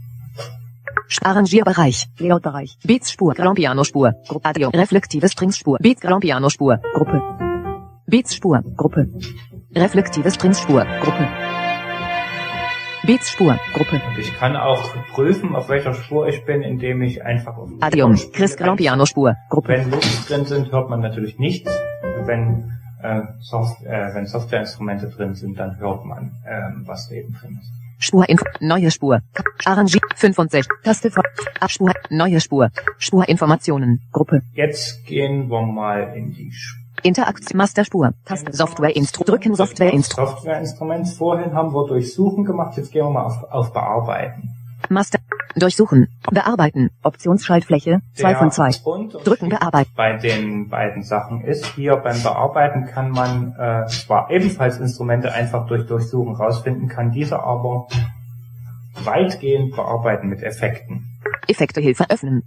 Arrangierbereich. 1.22 2.06
Layoutbereich. 2.18 2.78
Beats 2.84 3.10
Spur. 3.12 3.34
Grand 3.34 3.56
Piano 3.56 3.84
Spur. 3.84 4.12
Gruppe 4.28 4.48
Audio. 4.48 4.68
Reflektive 4.70 5.28
Strings 5.28 5.56
Spur. 5.58 5.78
Beats 5.80 6.00
Grand 6.00 6.20
Piano 6.20 6.48
Spur. 6.48 6.78
Gruppe. 6.94 7.20
Beats 8.06 8.34
Spur. 8.34 8.62
Gruppe. 8.76 9.08
Reflektive 9.74 10.30
Strings 10.30 10.60
Spur. 10.60 10.84
Gruppe. 11.00 11.28
Beats 13.04 13.30
Spur. 13.30 13.58
Gruppe. 13.74 14.00
Und 14.06 14.18
ich 14.18 14.32
kann 14.34 14.56
auch 14.56 14.82
prüfen, 15.12 15.56
auf 15.56 15.68
welcher 15.68 15.94
Spur 15.94 16.28
ich 16.28 16.44
bin, 16.44 16.62
indem 16.62 17.02
ich 17.02 17.24
einfach 17.24 17.56
auf 17.56 17.70
Adium. 17.80 18.14
Chris 18.32 18.56
Grand 18.56 18.76
Piano 18.78 19.06
Spur. 19.06 19.34
Gruppe. 19.50 19.68
Wenn 19.68 19.90
Loops 19.90 20.26
drin 20.26 20.44
sind, 20.44 20.70
hört 20.70 20.88
man 20.88 21.00
natürlich 21.00 21.38
nichts. 21.38 21.70
Wenn, 22.24 22.70
äh, 23.02 23.22
Soft, 23.40 23.82
äh, 23.82 24.14
wenn 24.14 24.26
Softwareinstrumente 24.26 25.08
drin 25.08 25.34
sind, 25.34 25.58
dann 25.58 25.78
hört 25.78 26.04
man, 26.04 26.32
ähm, 26.46 26.84
was 26.86 27.10
eben 27.10 27.34
drin 27.34 27.58
ist. 27.60 27.81
Spurinfo. 28.02 28.44
Neue 28.60 28.90
Spur. 28.90 29.20
Arrangier. 29.64 30.00
65. 30.16 30.66
Taste. 30.82 31.10
Abspur. 31.60 31.92
Neue 32.10 32.40
Spur. 32.40 32.70
Spurinformationen. 32.98 34.00
Gruppe. 34.10 34.42
Jetzt 34.54 35.06
gehen 35.06 35.48
wir 35.48 35.62
mal 35.62 36.12
in 36.16 36.32
die 36.32 36.50
Spur. 36.50 36.82
Interaktion. 37.04 37.56
Masterspur. 37.58 38.12
Taste. 38.24 38.52
Software 38.52 38.96
Instru. 38.96 39.24
Drücken 39.24 39.54
Software 39.54 39.92
Instru. 39.92 40.26
Softwareinstrument. 40.26 41.08
Vorhin 41.08 41.52
haben 41.54 41.72
wir 41.72 41.86
Durchsuchen 41.86 42.44
gemacht, 42.44 42.76
jetzt 42.76 42.92
gehen 42.92 43.04
wir 43.04 43.10
mal 43.10 43.24
auf, 43.24 43.44
auf 43.50 43.72
Bearbeiten. 43.72 44.50
Master. 44.88 45.18
Durchsuchen. 45.54 46.08
Bearbeiten. 46.30 46.90
Optionsschaltfläche. 47.02 48.00
2 48.14 48.28
Der 48.28 48.36
von 48.38 48.50
2. 48.50 48.70
Unterschied 48.84 49.26
Drücken 49.26 49.48
bearbeiten. 49.50 49.90
Bei 49.96 50.16
den 50.16 50.68
beiden 50.68 51.02
Sachen 51.02 51.42
ist, 51.44 51.66
hier 51.74 51.96
beim 51.96 52.22
Bearbeiten 52.22 52.86
kann 52.86 53.10
man 53.10 53.54
äh, 53.58 53.86
zwar 53.86 54.30
ebenfalls 54.30 54.78
Instrumente 54.78 55.32
einfach 55.32 55.66
durch 55.66 55.86
Durchsuchen 55.86 56.34
rausfinden, 56.34 56.88
kann 56.88 57.12
diese 57.12 57.42
aber 57.42 57.86
weitgehend 59.04 59.74
bearbeiten 59.76 60.28
mit 60.28 60.42
Effekten. 60.42 61.18
Effektehilfe 61.48 62.08
öffnen. 62.08 62.42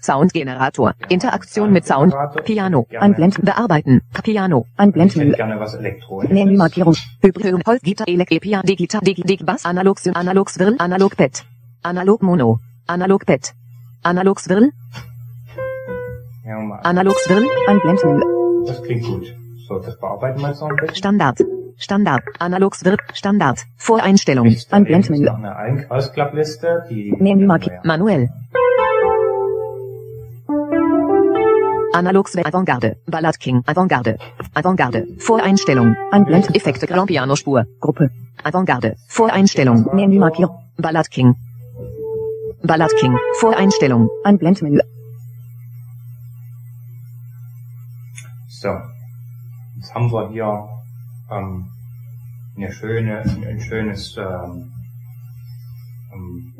Soundgenerator. 0.00 0.94
Interaktion 1.08 1.72
mit 1.72 1.86
Sound. 1.86 2.14
Piano. 2.44 2.86
Einblenden. 2.98 3.44
Bearbeiten. 3.44 4.02
Piano. 4.22 4.66
Ich 4.66 4.72
hätte 4.72 4.82
Einblenden. 4.82 5.32
gerne 5.32 5.60
was 5.60 5.74
Elektronisches. 5.74 6.34
Menümarkierung. 6.34 6.94
Hybrid. 7.20 7.66
Holz. 7.66 7.82
Gitarre. 7.82 8.10
Elek. 8.10 8.30
E-Piano. 8.30 8.62
Digital. 8.62 9.00
Dig. 9.00 9.16
Dig. 9.26 9.44
Bass. 9.44 9.64
Analog. 9.64 9.98
Analog. 10.14 10.50
Swirl. 10.50 10.76
Analog. 10.78 11.16
Pet. 11.16 11.44
Analog. 11.88 12.22
Mono. 12.22 12.58
Analog. 12.86 13.24
Pet. 13.24 13.54
Analog. 14.02 14.38
Swirl. 14.40 14.70
Ja, 16.44 16.58
mal. 16.60 16.80
Analog. 16.82 17.16
Swirl. 17.24 17.44
Einblenden. 17.66 18.22
Das 18.66 18.82
klingt 18.82 19.04
gut. 19.06 19.26
So, 19.66 19.78
das 19.78 19.98
bearbeiten 19.98 20.40
wir 20.40 20.48
jetzt 20.48 20.60
noch 20.60 20.68
ein 20.70 20.76
bisschen. 20.76 20.96
Standard. 20.96 21.38
Standard. 21.78 22.22
Analog. 22.38 22.74
Swirl. 22.74 22.98
Standard. 23.14 23.58
Voreinstellung. 23.76 24.54
Einblenden. 24.70 25.22
noch 25.24 25.38
eine 25.38 25.56
Ein- 25.56 25.86
Ausklappliste, 25.90 26.84
die 26.90 27.12
Menümarkierung. 27.18 27.80
Manuell. 27.84 28.28
Analog 31.94 32.28
Swell 32.28 32.44
Avantgarde. 32.46 32.96
Ballad 33.06 33.38
King. 33.40 33.62
Avantgarde. 33.66 34.18
Avantgarde. 34.54 35.06
Voreinstellung. 35.18 35.96
Einblenden. 36.12 36.54
Effekte 36.54 36.86
Grand 36.86 37.06
Piano 37.08 37.34
Spur. 37.34 37.64
Gruppe. 37.80 38.10
Avantgarde. 38.44 38.96
Voreinstellung. 39.08 39.86
Menümarkierung. 39.94 40.54
Ballad 40.76 41.10
King. 41.10 41.34
Ballad 42.62 42.90
King. 42.96 43.16
Voreinstellung. 43.40 44.08
Einblendmenü. 44.24 44.80
So. 48.48 48.68
Jetzt 49.76 49.94
haben 49.94 50.10
wir 50.10 50.28
hier 50.30 50.68
ähm, 51.30 51.70
eine 52.56 52.72
schöne, 52.72 53.20
ein 53.20 53.60
schönes 53.60 54.16
ähm, 54.16 54.72
ähm, 56.12 56.54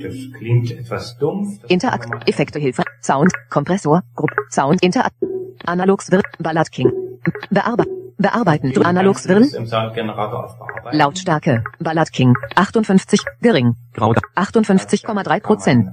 das 0.00 0.14
klingt 0.38 0.70
etwas 0.70 1.18
dumpf. 1.18 1.64
Interakt, 1.68 2.08
Effekte 2.26 2.58
Hilfe, 2.58 2.84
Sound, 3.02 3.32
Kompressor, 3.50 4.02
Gruppe, 4.14 4.36
Sound, 4.50 4.82
Interakt, 4.82 5.16
Analogs 5.66 6.10
Wirr, 6.10 6.22
Ballad 6.38 6.70
King. 6.70 6.90
Bearbeiten, 7.50 7.97
bearbeiten, 8.18 8.72
du 8.72 8.82
Analogs 8.82 9.28
Wirren. 9.28 9.48
Lautstärke, 10.92 11.64
Ballad 11.78 12.12
King, 12.12 12.34
58, 12.54 13.24
gering, 13.40 13.76
Grau, 13.94 14.12
58,3 14.34 15.40
Prozent, 15.40 15.88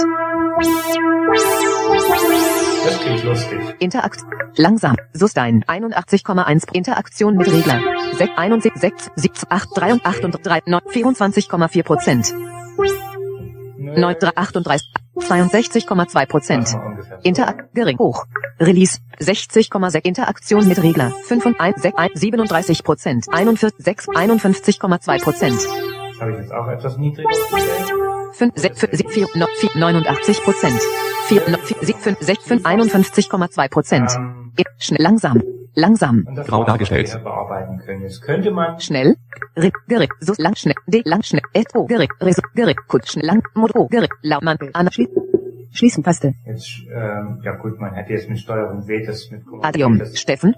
Das 2.84 3.00
klingt 3.00 3.24
lustig. 3.24 3.58
Interakt, 3.78 4.20
langsam, 4.56 4.96
Sustain, 5.12 5.64
81,1, 5.64 6.72
Interaktion 6.72 7.36
mit 7.36 7.50
Regler, 7.50 7.80
6, 8.16 8.32
61, 8.36 8.72
6, 8.80 9.10
7, 9.16 9.34
8, 9.48 9.68
3 9.74 9.92
und 9.92 10.06
8 10.06 10.24
und 10.24 10.46
3, 10.46 10.60
9, 10.66 10.80
24,4 10.82 11.82
Prozent, 11.82 12.34
Nö, 13.78 14.00
9, 14.00 14.16
3, 14.18 14.30
38, 14.34 14.88
62,2 15.16 16.26
Prozent. 16.26 16.76
Interakt, 17.22 17.74
gering, 17.74 17.98
hoch. 17.98 18.24
Release, 18.60 18.98
60,6 19.20 20.04
Interaktion 20.04 20.66
mit 20.66 20.82
Regler, 20.82 21.12
5 21.24 21.46
und 21.46 21.60
1, 21.60 21.82
6, 21.82 21.96
1, 21.96 22.20
37 22.20 22.84
Prozent, 22.84 23.26
41, 23.30 23.78
6, 23.78 24.08
51,2 24.08 25.22
Prozent, 25.22 25.60
Das 26.18 26.26
habe 26.26 26.32
ich 26.32 26.38
jetzt 26.38 26.52
auch 26.52 26.66
etwas 26.66 26.98
niedriger 26.98 27.28
gestellt. 27.28 27.92
5, 28.32 28.52
6, 28.56 28.80
4, 28.80 29.08
4, 29.08 29.26
4, 29.28 29.70
89 29.76 30.42
Prozent, 30.42 30.80
4, 31.28 31.40
4, 31.42 31.76
7, 31.80 31.98
5, 32.00 32.18
6, 32.20 32.44
5, 32.44 32.66
51,2 32.66 33.68
Prozent. 33.68 34.10
Ähm, 34.16 34.52
Schnell, 34.80 35.00
langsam, 35.00 35.40
langsam, 35.74 36.26
Grau 36.44 36.64
dargestellt. 36.64 37.20
bearbeiten 37.22 37.78
können. 37.78 38.02
Jetzt 38.02 38.22
könnte 38.22 38.50
man 38.50 38.80
schnell, 38.80 39.16
rig, 39.56 39.74
gerig, 39.86 40.10
so 40.18 40.34
lang, 40.38 40.56
schnell, 40.56 40.74
de, 40.88 41.02
lang, 41.04 41.22
schnell, 41.22 41.42
et, 41.52 41.68
o, 41.76 41.84
gerig, 41.84 42.10
reso, 42.20 42.42
gerig, 42.56 42.78
kut, 42.88 43.08
schnell, 43.08 43.26
lang, 43.26 43.42
mod, 43.54 43.76
o, 43.76 43.86
gerig, 43.86 44.10
laumann, 44.22 44.58
an, 44.72 44.90
schli 44.90 45.08
schließen, 45.70 46.02
Taste, 46.02 46.34
jetzt, 46.46 46.82
ähm, 46.92 47.40
ja 47.44 47.54
gut, 47.54 47.78
man 47.78 47.94
hätte 47.94 48.12
jetzt 48.12 48.28
mit 48.28 48.40
Steuerung 48.40 48.88
W 48.88 49.06
das 49.06 49.30
mit 49.30 49.42
Adium, 49.62 49.98
das 50.00 50.18
Steffen, 50.18 50.56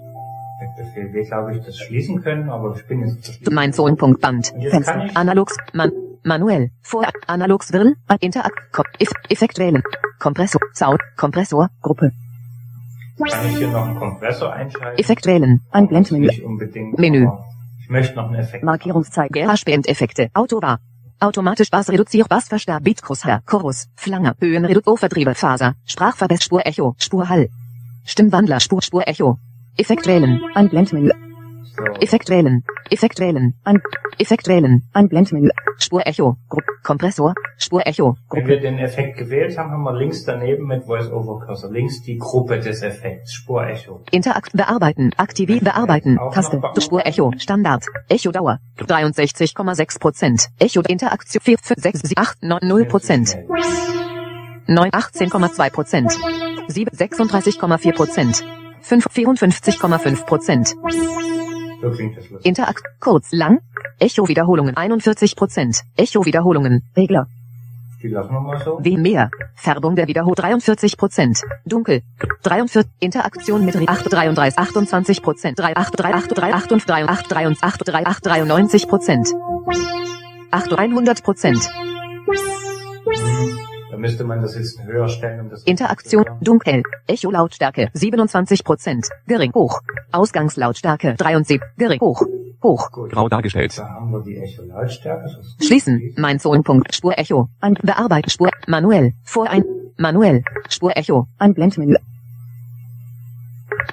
mit 0.81 0.93
Befehl 0.93 1.13
W, 1.13 1.23
glaube 1.23 1.55
ich, 1.55 1.63
das 1.63 1.77
schließen 1.77 2.21
können, 2.21 2.49
aber 2.49 2.75
ich 2.75 2.85
bin 2.87 2.99
jetzt 3.07 3.49
mein 3.51 3.73
Sohn, 3.73 3.97
Punkt, 3.97 4.21
Band, 4.21 4.53
Fenster, 4.69 5.09
Analogs, 5.13 5.55
man, 5.73 5.91
manuell, 6.23 6.71
vor, 6.81 7.05
Analogs, 7.27 7.71
Wirren, 7.73 7.95
Interakt, 8.19 8.71
Kom, 8.71 8.85
Eff, 8.99 9.11
Effekt 9.29 9.59
wählen, 9.59 9.83
Kompressor, 10.19 10.61
Sound, 10.73 11.01
Kompressor, 11.17 11.69
Gruppe, 11.81 12.11
kann 13.17 13.49
ich 13.49 13.57
hier 13.57 13.67
noch 13.67 13.85
einen 13.85 13.99
Kompressor 13.99 14.51
einschalten. 14.51 14.99
Effekt 14.99 15.25
wählen, 15.27 15.61
Einblendmenü, 15.69 16.27
Nicht 16.27 16.43
unbedingt. 16.43 16.97
Menü. 16.97 17.27
Ich 17.79 17.89
möchte 17.89 18.15
noch 18.15 18.27
einen 18.27 18.35
Effekt. 18.35 18.63
Markierungszeit, 18.63 19.31
GarageBand-Effekte, 19.31 20.29
Autobar, 20.33 20.79
automatisch 21.19 21.69
Bass 21.69 21.89
reduziert, 21.89 22.29
Bassverstärker, 22.29 22.83
Beat, 22.83 23.03
Crosshair, 23.03 23.41
Chorus, 23.45 23.89
Flanger, 23.95 24.35
Höhenreduzier, 24.39 24.97
Vertriebe, 24.97 25.35
Faser, 25.35 25.75
Sprachverbess, 25.85 26.43
Spur, 26.43 26.65
Echo, 26.65 26.95
Spur, 26.97 27.29
Hall, 27.29 27.49
Stimmwandler, 28.05 28.59
Spur, 28.59 28.81
Spur, 28.81 29.07
Echo, 29.07 29.37
Effekt 29.81 30.05
wählen, 30.07 30.39
Einblendmenü, 30.53 31.11
So. 31.73 31.83
Effekt 32.01 32.29
wählen. 32.29 32.63
Effekt 32.89 33.19
wählen. 33.19 33.53
An 33.63 33.81
Effekt 34.19 34.47
wählen. 34.49 34.83
Einblendmenü. 34.93 35.49
Spur 35.77 36.05
Echo. 36.05 36.35
Gruppe. 36.49 36.65
Kompressor. 36.83 37.33
Spur 37.57 37.87
Echo. 37.87 38.17
Wenn 38.29 38.41
Gruppe. 38.43 38.47
wir 38.49 38.59
den 38.59 38.77
Effekt 38.77 39.17
gewählt 39.17 39.57
haben, 39.57 39.71
haben 39.71 39.83
wir 39.83 39.95
links 39.97 40.25
daneben 40.25 40.67
mit 40.67 40.83
Voice-Over-Cursor 40.83 41.71
links 41.71 42.01
die 42.01 42.17
Gruppe 42.17 42.59
des 42.59 42.81
Effekts, 42.81 43.33
Spur 43.33 43.65
Echo. 43.65 44.03
Interakt 44.11 44.51
bearbeiten. 44.51 45.11
Aktivieren 45.15 45.63
bearbeiten. 45.63 46.19
Taste. 46.33 46.59
Spur 46.79 47.05
Echo. 47.05 47.31
Standard. 47.37 47.85
Echo 48.09 48.31
Dauer. 48.31 48.59
63,6 48.77 49.99
Prozent. 49.99 50.47
Echo 50.59 50.81
Interaktion 50.81 51.41
4, 51.41 51.57
5, 51.57 51.81
6, 51.81 51.99
7, 52.01 52.13
8, 52.17 52.43
9, 52.43 52.59
0 52.67 52.85
Prozent. 52.85 53.37
9, 54.67 54.89
18,2 54.91 55.69
Prozent. 55.71 56.11
7, 56.67 56.89
36,4 56.97 57.93
Prozent. 57.95 58.43
5, 58.81 59.07
54,5 59.07 60.25
Prozent. 60.25 60.75
Interakt. 62.43 62.83
Kurz. 62.99 63.31
Lang. 63.31 63.59
Echo 63.99 64.27
Wiederholungen 64.27 64.77
41 64.77 65.35
Prozent. 65.35 65.81
Echo 65.95 66.25
Wiederholungen. 66.25 66.83
Regler. 66.95 67.27
Die 68.01 68.07
lassen 68.07 68.33
wir 68.33 68.39
mal 68.39 68.59
so. 68.63 68.79
W 68.81 68.97
mehr. 68.97 69.29
Färbung 69.55 69.95
der 69.95 70.07
Wiederholung 70.07 70.35
43 70.35 70.97
Prozent. 70.97 71.41
Dunkel. 71.65 72.01
43. 72.43 72.91
Interaktion 72.99 73.65
mit 73.65 73.75
Re 73.75 73.87
8, 73.87 74.11
33, 74.11 74.57
28 74.57 75.21
Prozent. 75.21 75.59
3, 75.59 75.75
8, 75.75 75.99
3, 75.99 76.13
8, 76.13 76.37
3, 76.37 76.53
8 76.53 76.71
und 76.71 76.89
3, 76.89 77.05
8, 77.05 77.31
3 77.31 77.47
und 77.47 77.63
8, 77.63 77.87
3, 77.87 78.05
8, 78.05 78.25
93 78.25 78.87
Prozent. 78.87 79.27
8, 80.51 80.73
100 80.73 81.23
Prozent. 81.23 81.69
Müsste 84.01 84.23
man 84.23 84.41
das 84.41 84.55
jetzt 84.55 84.83
höher 84.83 85.07
stellen, 85.07 85.41
um 85.41 85.49
das 85.51 85.61
Interaktion. 85.63 86.25
Dunkel. 86.41 86.81
Echo 87.05 87.29
Lautstärke 87.29 87.91
27 87.93 88.63
Prozent. 88.63 89.07
Gering. 89.27 89.53
Hoch. 89.53 89.81
Ausgangslautstärke 90.11 91.13
73. 91.13 91.61
Gering. 91.77 91.99
Hoch. 92.01 92.23
Hoch. 92.63 92.91
Gut. 92.91 93.11
Grau 93.11 93.29
dargestellt. 93.29 93.77
Da 93.77 93.87
haben 93.87 94.11
wir 94.11 94.23
die 94.23 94.33
ist 94.37 94.59
Schließen. 95.63 96.15
Mein 96.17 96.39
Zonenpunkt. 96.39 96.95
Spur 96.95 97.15
Echo. 97.19 97.49
An 97.59 97.75
Bearbeiten. 97.75 98.31
Spur. 98.31 98.49
Manuell. 98.65 99.13
Vor 99.23 99.47
ein. 99.47 99.63
Manuell. 99.97 100.43
Spur 100.67 100.97
Echo. 100.97 101.27
Einblendmenü. 101.37 101.97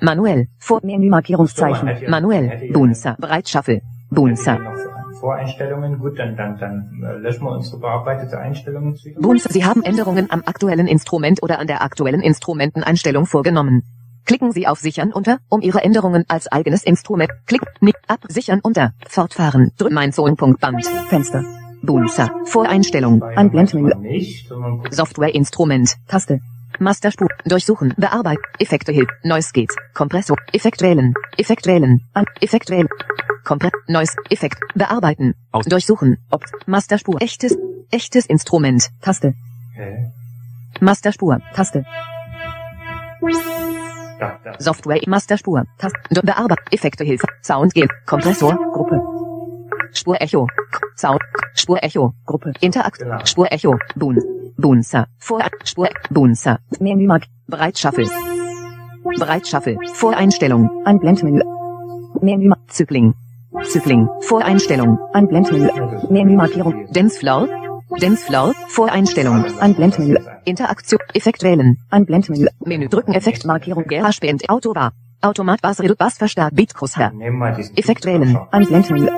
Manuell. 0.01 0.49
Vor 0.59 0.81
Menü 0.83 1.11
Markierungszeichen. 1.11 2.09
Manuell. 2.09 2.71
Bunzer. 2.73 3.15
Breitschaffel. 3.21 3.83
Bunzer. 4.09 4.59
Voreinstellungen. 5.21 5.99
Gut, 5.99 6.19
dann, 6.19 6.37
dann, 6.37 6.59
dann 6.59 7.03
äh, 7.03 7.19
löschen 7.19 7.45
wir 7.45 7.53
unsere 7.53 7.79
bearbeitete 7.79 8.39
Einstellung 8.39 8.91
jetzt 8.91 9.05
wieder. 9.05 9.21
Bunzer. 9.21 9.51
Sie 9.51 9.65
haben 9.65 9.83
Änderungen 9.83 10.31
am 10.31 10.43
aktuellen 10.47 10.87
Instrument 10.87 11.43
oder 11.43 11.59
an 11.59 11.67
der 11.67 11.83
aktuellen 11.83 12.21
Instrumenteneinstellung 12.21 13.27
vorgenommen. 13.27 13.83
Klicken 14.25 14.53
Sie 14.53 14.67
auf 14.67 14.79
Sichern 14.79 15.13
unter, 15.13 15.39
um 15.49 15.63
Ihre 15.63 15.83
Änderungen 15.83 16.25
als 16.29 16.53
eigenes 16.53 16.85
Instrument. 16.85 17.31
Klick, 17.47 17.63
Nick, 17.81 17.97
ab, 18.09 18.21
Sichern 18.29 18.61
unter, 18.63 18.93
fortfahren, 19.07 19.73
drück 19.79 19.93
mein 19.93 20.13
Zonenpunkt 20.13 20.61
Band, 20.61 20.85
Fenster. 21.09 21.45
Bunzer. 21.83 22.31
Voreinstellung. 22.45 23.23
Anblendmenü. 23.23 23.95
Nicht, 24.01 24.49
sondern 24.49 24.79
gucken, 24.79 24.93
Software 24.93 25.35
Instrument. 25.35 25.95
Taste. 26.09 26.41
Masterspur. 26.79 27.29
Durchsuchen. 27.45 27.95
Bearbeiten. 27.97 28.43
Effekte 28.59 28.93
Hilf. 28.93 29.09
Noise 29.23 29.51
Gate. 29.53 29.75
Kompressor. 29.95 30.37
Effekt 30.53 30.81
wählen. 30.83 31.15
Effekt 31.37 31.67
wählen. 31.67 32.01
An. 32.15 32.25
Effekt 32.41 32.71
wählen. 32.71 32.89
Kompre. 33.45 33.71
Noise. 33.89 34.13
Effekt. 34.31 34.59
Bearbeiten. 34.75 35.35
Aus. 35.53 35.65
Durchsuchen. 35.67 36.19
Ob. 36.31 36.45
Masterspur. 36.67 37.21
Echtes. 37.21 37.57
Echtes 37.91 38.27
Instrument. 38.27 38.89
Taste. 39.01 39.35
hä? 39.77 40.13
Masterspur. 40.81 41.39
Taste. 41.55 41.85
Da, 44.21 44.39
da. 44.45 44.53
Software 44.59 45.01
Masterspur. 45.07 45.65
Taste. 45.79 45.99
Bearbeitung. 46.23 46.67
Effekte 46.71 47.05
Hilfe. 47.05 47.27
Sound 47.43 47.75
Gate. 47.75 47.93
Kompressor. 48.07 48.55
Gruppe. 48.73 49.01
Spur 49.93 50.21
Echo. 50.21 50.47
Sound. 50.97 51.21
Spur 51.55 51.83
Echo. 51.83 52.13
Gruppe. 52.27 52.53
Interakt. 52.61 52.99
Genau. 52.99 53.25
Spur 53.25 53.51
Echo. 53.51 53.79
Bun. 53.97 54.19
Bunzer. 54.59 55.07
Vor. 55.19 55.41
Spur. 55.65 55.89
Bunzer. 56.11 56.59
Menümark. 56.81 57.25
Breitschaffel. 57.49 58.07
Breitschaffel. 59.19 59.77
Voreinstellung. 59.95 60.69
Anblendmenü. 60.85 61.43
Menü. 62.21 62.53
Zykling. 62.69 63.15
Zykling. 63.63 64.09
Voreinstellung. 64.29 64.99
Anblendmenü. 65.15 65.69
Menümarkierung. 66.11 66.93
Dancefloor. 66.93 67.49
Dancefloor. 68.01 68.55
Voreinstellung. 68.69 69.45
Anblendmenü. 69.61 70.17
Interaktion. 70.45 71.01
Effekt 71.15 71.45
wählen. 71.45 71.77
Anblendmenü. 71.91 72.49
Menü 72.67 72.91
drücken. 72.91 73.15
Effektmarkierung. 73.15 73.85
GarageBand. 73.85 74.43
Auto 74.49 74.75
war. 74.75 74.93
Automat 75.23 75.63
Bass 75.63 75.81
Redu 75.81 75.95
Bass 75.97 76.19
Verstärk 76.19 76.55
Beat 76.55 76.75
Crosshair. 76.75 77.13
Effekt 77.77 78.07
wählen. 78.07 78.37
Anblendmenü. 78.53 79.09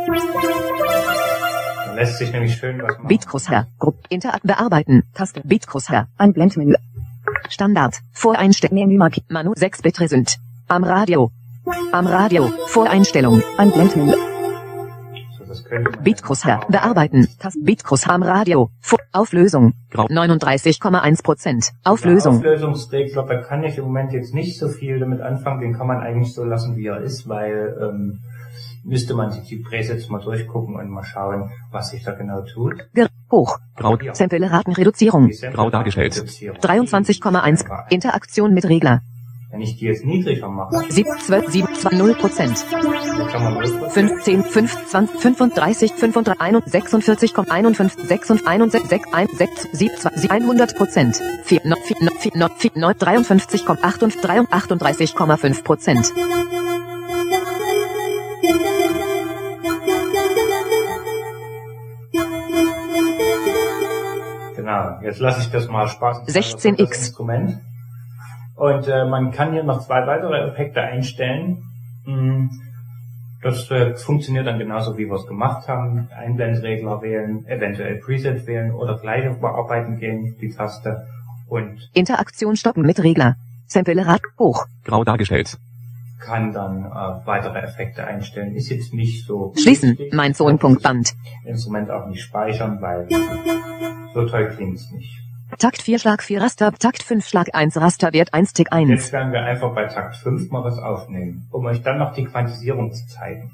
Lässt 1.94 2.18
sich 2.18 2.32
nämlich 2.32 2.56
schön 2.56 2.82
was 2.82 2.96
machen. 2.96 3.08
Beat 3.08 3.26
Crosshair. 3.26 3.66
Gruppe. 3.78 3.98
Interakt. 4.08 4.42
Bearbeiten. 4.42 5.04
Taste. 5.14 5.40
Beat 5.44 5.66
Crosshair. 5.66 6.08
Anblendmenü. 6.16 6.74
Standard. 7.48 8.00
Voreinstellung. 8.12 8.74
Menümark. 8.74 9.16
Manu 9.28 9.52
6 9.54 9.82
Bit 9.82 10.00
Resünd. 10.00 10.36
Am 10.68 10.84
Radio. 10.84 11.30
Am 11.92 12.06
Radio. 12.06 12.50
Voreinstellung. 12.66 13.42
Anblendmenü. 13.58 14.12
So, 15.38 15.44
das 15.46 15.64
könnte 15.64 15.90
man 15.90 16.02
Beat 16.02 16.22
Crosshair. 16.22 16.60
Bearbeiten. 16.68 17.28
Taste. 17.38 17.60
Beat 17.62 17.84
Crosshair 17.84 18.14
am 18.14 18.22
Radio. 18.22 18.70
Vor 18.80 18.98
Auflösung. 19.12 19.74
Grau. 19.90 20.06
39,1 20.06 21.22
Prozent. 21.22 21.70
Der 21.84 21.92
Auflösung. 21.92 22.36
Auflösungsregler, 22.36 23.26
da 23.26 23.42
kann 23.42 23.64
ich 23.64 23.76
im 23.78 23.84
Moment 23.84 24.12
jetzt 24.12 24.32
nicht 24.32 24.58
so 24.58 24.68
viel 24.68 25.00
damit 25.00 25.20
anfangen. 25.20 25.60
Den 25.60 25.74
kann 25.76 25.86
man 25.88 25.98
eigentlich 25.98 26.32
so 26.32 26.44
lassen, 26.44 26.76
wie 26.76 26.86
er 26.86 27.00
ist, 27.00 27.28
weil 27.28 27.76
ähm, 27.82 28.20
müsste 28.82 29.14
man 29.14 29.30
sich 29.30 29.44
die 29.48 29.56
Presets 29.56 30.08
mal 30.08 30.20
durchgucken 30.20 30.76
und 30.76 30.88
mal 30.88 31.04
schauen, 31.04 31.50
was 31.70 31.90
sich 31.90 32.02
da 32.02 32.12
genau 32.12 32.42
tut. 32.42 32.88
Ger 32.94 33.08
hoch. 33.30 33.58
Grau. 33.76 33.96
Ja. 33.96 34.14
Sample-Ratenreduzierung. 34.14 35.30
Grau 35.52 35.70
dargestellt. 35.70 36.16
Reduzierung. 36.16 36.58
23,1. 36.58 37.90
Interaktion 37.90 38.54
mit 38.54 38.64
Regler. 38.64 39.02
Wenn 39.52 39.62
ich 39.62 39.76
die 39.78 39.86
jetzt 39.86 40.04
niedriger 40.04 40.48
mache, 40.48 40.84
7, 40.88 41.10
12, 41.18 41.48
7, 41.48 41.74
2, 41.74 41.96
0 41.96 42.14
Prozent. 42.14 42.66
dann 42.70 43.26
kann 43.26 43.42
man 43.42 43.64
0%. 43.64 43.90
15, 43.90 44.44
5, 44.44 44.86
20, 44.86 45.20
35, 45.20 45.92
35, 45.92 46.40
41, 46.40 47.36
51, 47.50 48.04
6 48.06 48.30
und 48.30 48.46
61, 48.46 48.88
6, 48.88 49.12
1, 49.12 49.38
6, 49.38 49.68
7, 49.72 49.96
2, 49.96 50.30
100 50.30 50.76
Prozent. 50.76 51.20
4, 51.42 51.62
4, 51.62 51.76
4, 51.82 52.10
4, 52.20 52.50
4, 52.58 52.94
53, 52.94 53.68
8 53.68 54.02
und 54.04 54.14
38,5 54.14 55.64
Prozent. 55.64 56.12
Jetzt 65.02 65.20
lasse 65.20 65.40
ich 65.40 65.50
das 65.50 65.68
mal 65.68 65.88
Spaß. 65.88 66.26
16x. 66.26 66.76
Das 66.76 66.98
Instrument. 66.98 67.58
Und 68.56 68.88
äh, 68.88 69.04
man 69.06 69.30
kann 69.32 69.52
hier 69.52 69.62
noch 69.62 69.80
zwei 69.86 70.06
weitere 70.06 70.36
Effekte 70.50 70.80
einstellen. 70.82 71.62
Mm, 72.04 72.48
Das 73.42 73.70
äh, 73.70 73.94
funktioniert 73.96 74.46
dann 74.46 74.58
genauso, 74.58 74.98
wie 74.98 75.06
wir 75.06 75.14
es 75.14 75.26
gemacht 75.26 75.66
haben. 75.66 76.08
Einblendregler 76.14 77.00
wählen, 77.00 77.46
eventuell 77.46 77.96
Preset 77.96 78.46
wählen 78.46 78.72
oder 78.72 78.98
gleich 78.98 79.26
auf 79.28 79.40
Bearbeiten 79.40 79.96
gehen, 79.98 80.36
die 80.40 80.50
Taste. 80.50 81.06
Und 81.48 81.90
Interaktion 81.94 82.54
stoppen 82.56 82.82
mit 82.84 83.02
Regler. 83.02 83.36
Sample-Rat 83.66 84.20
hoch. 84.38 84.66
Grau 84.84 85.04
dargestellt. 85.04 85.56
Kann 86.20 86.52
dann 86.52 86.84
äh, 86.84 87.26
weitere 87.26 87.58
Effekte 87.60 88.06
einstellen. 88.06 88.54
Ist 88.54 88.68
jetzt 88.70 88.92
nicht 88.94 89.26
so 89.26 89.52
Schließen. 89.60 89.90
wichtig. 89.90 90.12
Mein 90.12 90.34
Sohn. 90.34 90.58
Punkt 90.58 90.82
Band. 90.82 91.14
Instrument 91.44 91.90
auch 91.90 92.06
nicht 92.06 92.22
speichern, 92.22 92.80
weil 92.80 93.08
so 94.14 94.26
toll 94.26 94.48
klingt's 94.54 94.90
nicht. 94.92 95.18
Takt 95.58 95.82
4 95.82 95.98
Schlag 95.98 96.22
4 96.22 96.42
Raster. 96.42 96.72
Takt 96.72 97.02
5 97.02 97.26
Schlag 97.26 97.54
1 97.54 97.76
Rasterwert 97.76 98.32
1 98.34 98.52
Tick 98.52 98.72
1. 98.72 98.88
Jetzt 98.88 99.12
werden 99.12 99.32
wir 99.32 99.42
einfach 99.42 99.74
bei 99.74 99.86
Takt 99.86 100.16
5 100.16 100.50
mal 100.50 100.62
was 100.62 100.78
aufnehmen, 100.78 101.48
um 101.50 101.64
euch 101.64 101.82
dann 101.82 101.98
noch 101.98 102.14
die 102.14 102.24
Quantisierung 102.24 102.92
zu 102.92 103.06
zeigen. 103.08 103.50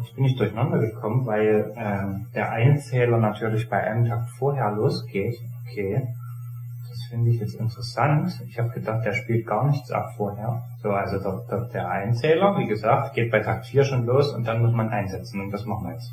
Jetzt 0.00 0.14
bin 0.14 0.24
ich 0.24 0.36
durcheinander 0.36 0.78
gekommen, 0.78 1.26
weil 1.26 1.72
ähm, 1.76 2.26
der 2.34 2.52
Einzähler 2.52 3.18
natürlich 3.18 3.68
bei 3.68 3.82
einem 3.82 4.06
Takt 4.06 4.30
vorher 4.30 4.70
losgeht. 4.72 5.36
Okay, 5.66 6.06
das 6.90 7.04
finde 7.04 7.30
ich 7.30 7.38
jetzt 7.38 7.54
interessant. 7.54 8.42
Ich 8.48 8.58
habe 8.58 8.70
gedacht, 8.70 9.04
der 9.04 9.12
spielt 9.12 9.46
gar 9.46 9.70
nichts 9.70 9.92
ab 9.92 10.12
vorher. 10.16 10.64
So, 10.82 10.90
also 10.90 11.18
der, 11.18 11.44
der, 11.48 11.68
der 11.68 11.88
Einzähler, 11.88 12.58
wie 12.58 12.66
gesagt, 12.66 13.14
geht 13.14 13.30
bei 13.30 13.38
Takt 13.38 13.66
4 13.66 13.84
schon 13.84 14.06
los 14.06 14.34
und 14.34 14.44
dann 14.44 14.60
muss 14.60 14.72
man 14.72 14.88
einsetzen 14.88 15.40
und 15.40 15.52
das 15.52 15.64
machen 15.66 15.86
wir 15.86 15.92
jetzt. 15.92 16.12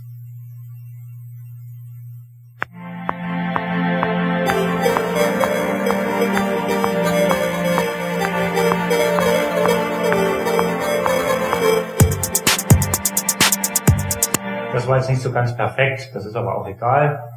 Das 14.74 14.88
war 14.88 14.98
jetzt 14.98 15.10
nicht 15.10 15.22
so 15.22 15.32
ganz 15.32 15.56
perfekt, 15.56 16.12
das 16.14 16.24
ist 16.24 16.36
aber 16.36 16.56
auch 16.56 16.68
egal. 16.68 17.37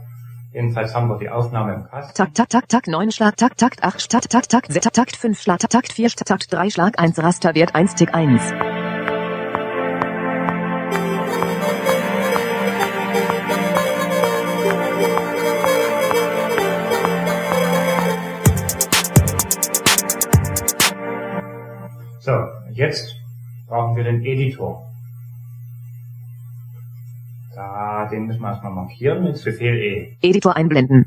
Jedenfalls 0.53 0.93
haben 0.97 1.09
wir 1.09 1.17
die 1.17 1.31
Aufnahme 1.31 1.75
im 1.75 1.85
Kasten. 1.85 2.17
Takt, 2.17 2.37
Takt, 2.37 2.51
Takt, 2.51 2.71
Takt 2.71 2.89
9 2.89 3.13
Schlag, 3.13 3.37
Takt, 3.37 3.59
Takt 3.59 3.85
8, 3.85 4.11
Takt, 4.11 4.31
Takt, 4.31 4.51
Takt, 4.51 4.73
Takt, 4.73 4.95
Takt 4.97 5.17
5 5.17 5.41
Schlag, 5.41 5.61
Takt 5.61 5.93
4, 5.93 6.11
Takt 6.11 6.53
3 6.53 6.71
Schlag 6.71 6.99
1 6.99 7.19
Rasterwert 7.23 7.77
1 7.77 7.95
Tick 7.95 8.13
1. 8.13 8.43
So, 22.19 22.33
jetzt 22.73 23.15
brauchen 23.69 23.95
wir 23.95 24.03
den 24.03 24.25
Editor. 24.25 24.90
Da, 27.61 28.09
den 28.11 28.25
müssen 28.27 28.41
wir 28.41 28.49
erstmal 28.49 28.73
markieren 28.73 29.23
mit 29.23 29.45
Befehl 29.45 29.77
E. 29.77 30.17
Editor 30.23 30.57
einblenden. 30.57 31.05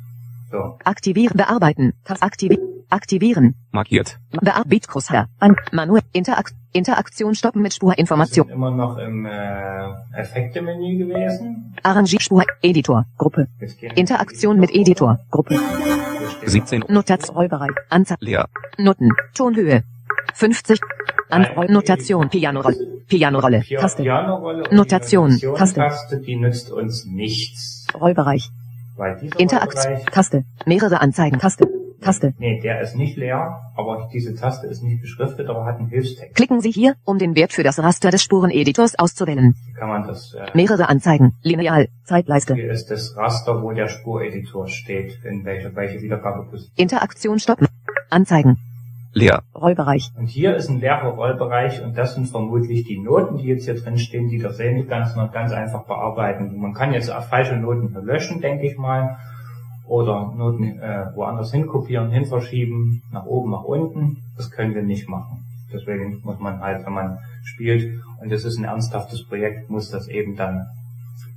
So, 0.51 0.77
Aktivieren, 0.83 1.35
bearbeiten. 1.35 1.93
Aktivi 2.21 2.59
aktivieren. 2.91 3.55
Markiert. 3.71 4.19
Bear 4.39 4.63
Beatcrosshair. 4.63 5.29
An. 5.39 5.55
Manuel. 5.71 6.03
Interakt 6.11 6.53
Interaktion 6.71 7.33
stoppen 7.33 7.63
mit 7.63 7.71
wir 7.71 7.75
Spurinformation. 7.77 8.45
sind 8.45 8.55
immer 8.55 8.69
noch 8.69 8.99
im 8.99 9.25
äh, 9.25 9.89
Effekte-Menü 10.15 10.99
gewesen. 10.99 11.73
Arrangier 11.81 12.21
Spur. 12.21 12.43
Editor. 12.61 13.05
Gruppe. 13.17 13.47
Interaktion 13.95 14.55
in 14.55 14.61
mit 14.61 14.69
Editor. 14.75 15.17
Gruppe. 15.31 15.59
Hier 16.19 16.29
steht 16.29 16.49
17. 16.51 16.83
Notation. 16.87 17.35
Rollbereich. 17.35 17.71
Anzahl. 17.89 18.17
Leer. 18.19 18.47
Noten. 18.77 19.09
Tonhöhe. 19.33 19.83
50. 20.33 20.79
Anroll. 21.29 21.67
Notation. 21.67 22.29
Pianorolle. 22.29 22.75
Pianorolle. 23.07 23.59
Pia- 23.61 23.79
Taste. 23.79 24.03
Pianorolle 24.03 24.63
und 24.63 24.71
Notation. 24.73 25.29
Taste. 25.31 25.47
Notation-Taste, 25.79 26.19
die 26.21 26.35
nützt 26.35 26.71
uns 26.71 27.05
nichts. 27.05 27.87
Rollbereich. 27.99 28.49
Interaktion. 29.37 29.97
Taste. 30.11 30.43
Mehrere 30.65 31.01
Anzeigen. 31.01 31.39
Taste. 31.39 31.67
Taste. 32.01 32.33
nee, 32.37 32.59
der 32.59 32.81
ist 32.81 32.97
nicht 32.97 33.15
leer, 33.15 33.61
aber 33.77 34.09
diese 34.11 34.35
Taste 34.35 34.67
ist 34.67 34.83
nicht 34.83 35.01
beschriftet, 35.01 35.47
aber 35.49 35.63
hat 35.63 35.77
einen 35.79 35.87
Hilfstext. 35.87 36.35
Klicken 36.35 36.59
Sie 36.59 36.69
hier, 36.69 36.95
um 37.05 37.17
den 37.17 37.33
Wert 37.33 37.53
für 37.53 37.63
das 37.63 37.79
Raster 37.79 38.11
des 38.11 38.21
Spureneditors 38.21 38.99
auszuwählen. 38.99 39.55
Hier 39.65 39.75
kann 39.75 39.87
man 39.87 40.05
das, 40.05 40.33
äh, 40.33 40.45
Mehrere 40.53 40.89
Anzeigen. 40.89 41.33
Lineal. 41.43 41.87
Zeitleiste. 42.03 42.55
hier 42.55 42.69
ist 42.71 42.87
das 42.91 43.15
Raster, 43.15 43.63
wo 43.63 43.71
der 43.71 43.87
Spureditor 43.87 44.67
steht, 44.67 45.23
in 45.23 45.45
welche, 45.45 45.73
welche 45.77 46.01
Wiedergabeposition. 46.01 46.73
Interaktion 46.75 47.39
stoppen. 47.39 47.67
Anzeigen. 48.09 48.57
Leer. 49.13 49.43
Rollbereich. 49.53 50.11
Und 50.17 50.25
hier 50.25 50.55
ist 50.55 50.69
ein 50.69 50.79
leerer 50.79 51.09
Rollbereich 51.09 51.83
und 51.83 51.95
das 51.97 52.15
sind 52.15 52.27
vermutlich 52.27 52.83
die 52.85 52.99
Noten, 52.99 53.37
die 53.37 53.45
jetzt 53.45 53.65
hier 53.65 53.75
drin 53.75 53.97
stehen, 53.97 54.29
die 54.29 54.39
das 54.39 54.57
sehen, 54.57 54.75
die 54.77 54.87
ganz 54.87 55.15
noch 55.15 55.31
ganz 55.31 55.51
einfach 55.51 55.85
bearbeiten. 55.85 56.59
Man 56.59 56.73
kann 56.73 56.93
jetzt 56.93 57.11
auch 57.11 57.23
falsche 57.23 57.55
Noten 57.55 57.93
löschen, 58.03 58.41
denke 58.41 58.65
ich 58.65 58.77
mal, 58.77 59.17
oder 59.87 60.33
Noten 60.35 60.79
äh, 60.79 61.05
woanders 61.13 61.51
hinkopieren, 61.51 62.09
hin 62.09 62.25
verschieben, 62.25 63.03
nach 63.11 63.25
oben, 63.25 63.51
nach 63.51 63.63
unten. 63.63 64.17
Das 64.35 64.49
können 64.49 64.73
wir 64.73 64.81
nicht 64.81 65.07
machen. 65.07 65.45
Deswegen 65.71 66.21
muss 66.23 66.39
man 66.39 66.59
halt, 66.59 66.85
wenn 66.85 66.93
man 66.93 67.19
spielt 67.43 68.01
und 68.19 68.31
es 68.31 68.45
ist 68.45 68.57
ein 68.57 68.63
ernsthaftes 68.63 69.25
Projekt, 69.27 69.69
muss 69.69 69.91
das 69.91 70.07
eben 70.07 70.35
dann 70.35 70.65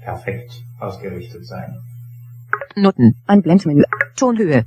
perfekt 0.00 0.62
ausgerichtet 0.78 1.46
sein. 1.46 1.76
Noten. 2.74 3.16
Einblendmenü. 3.26 3.84
Tonhöhe. 4.16 4.64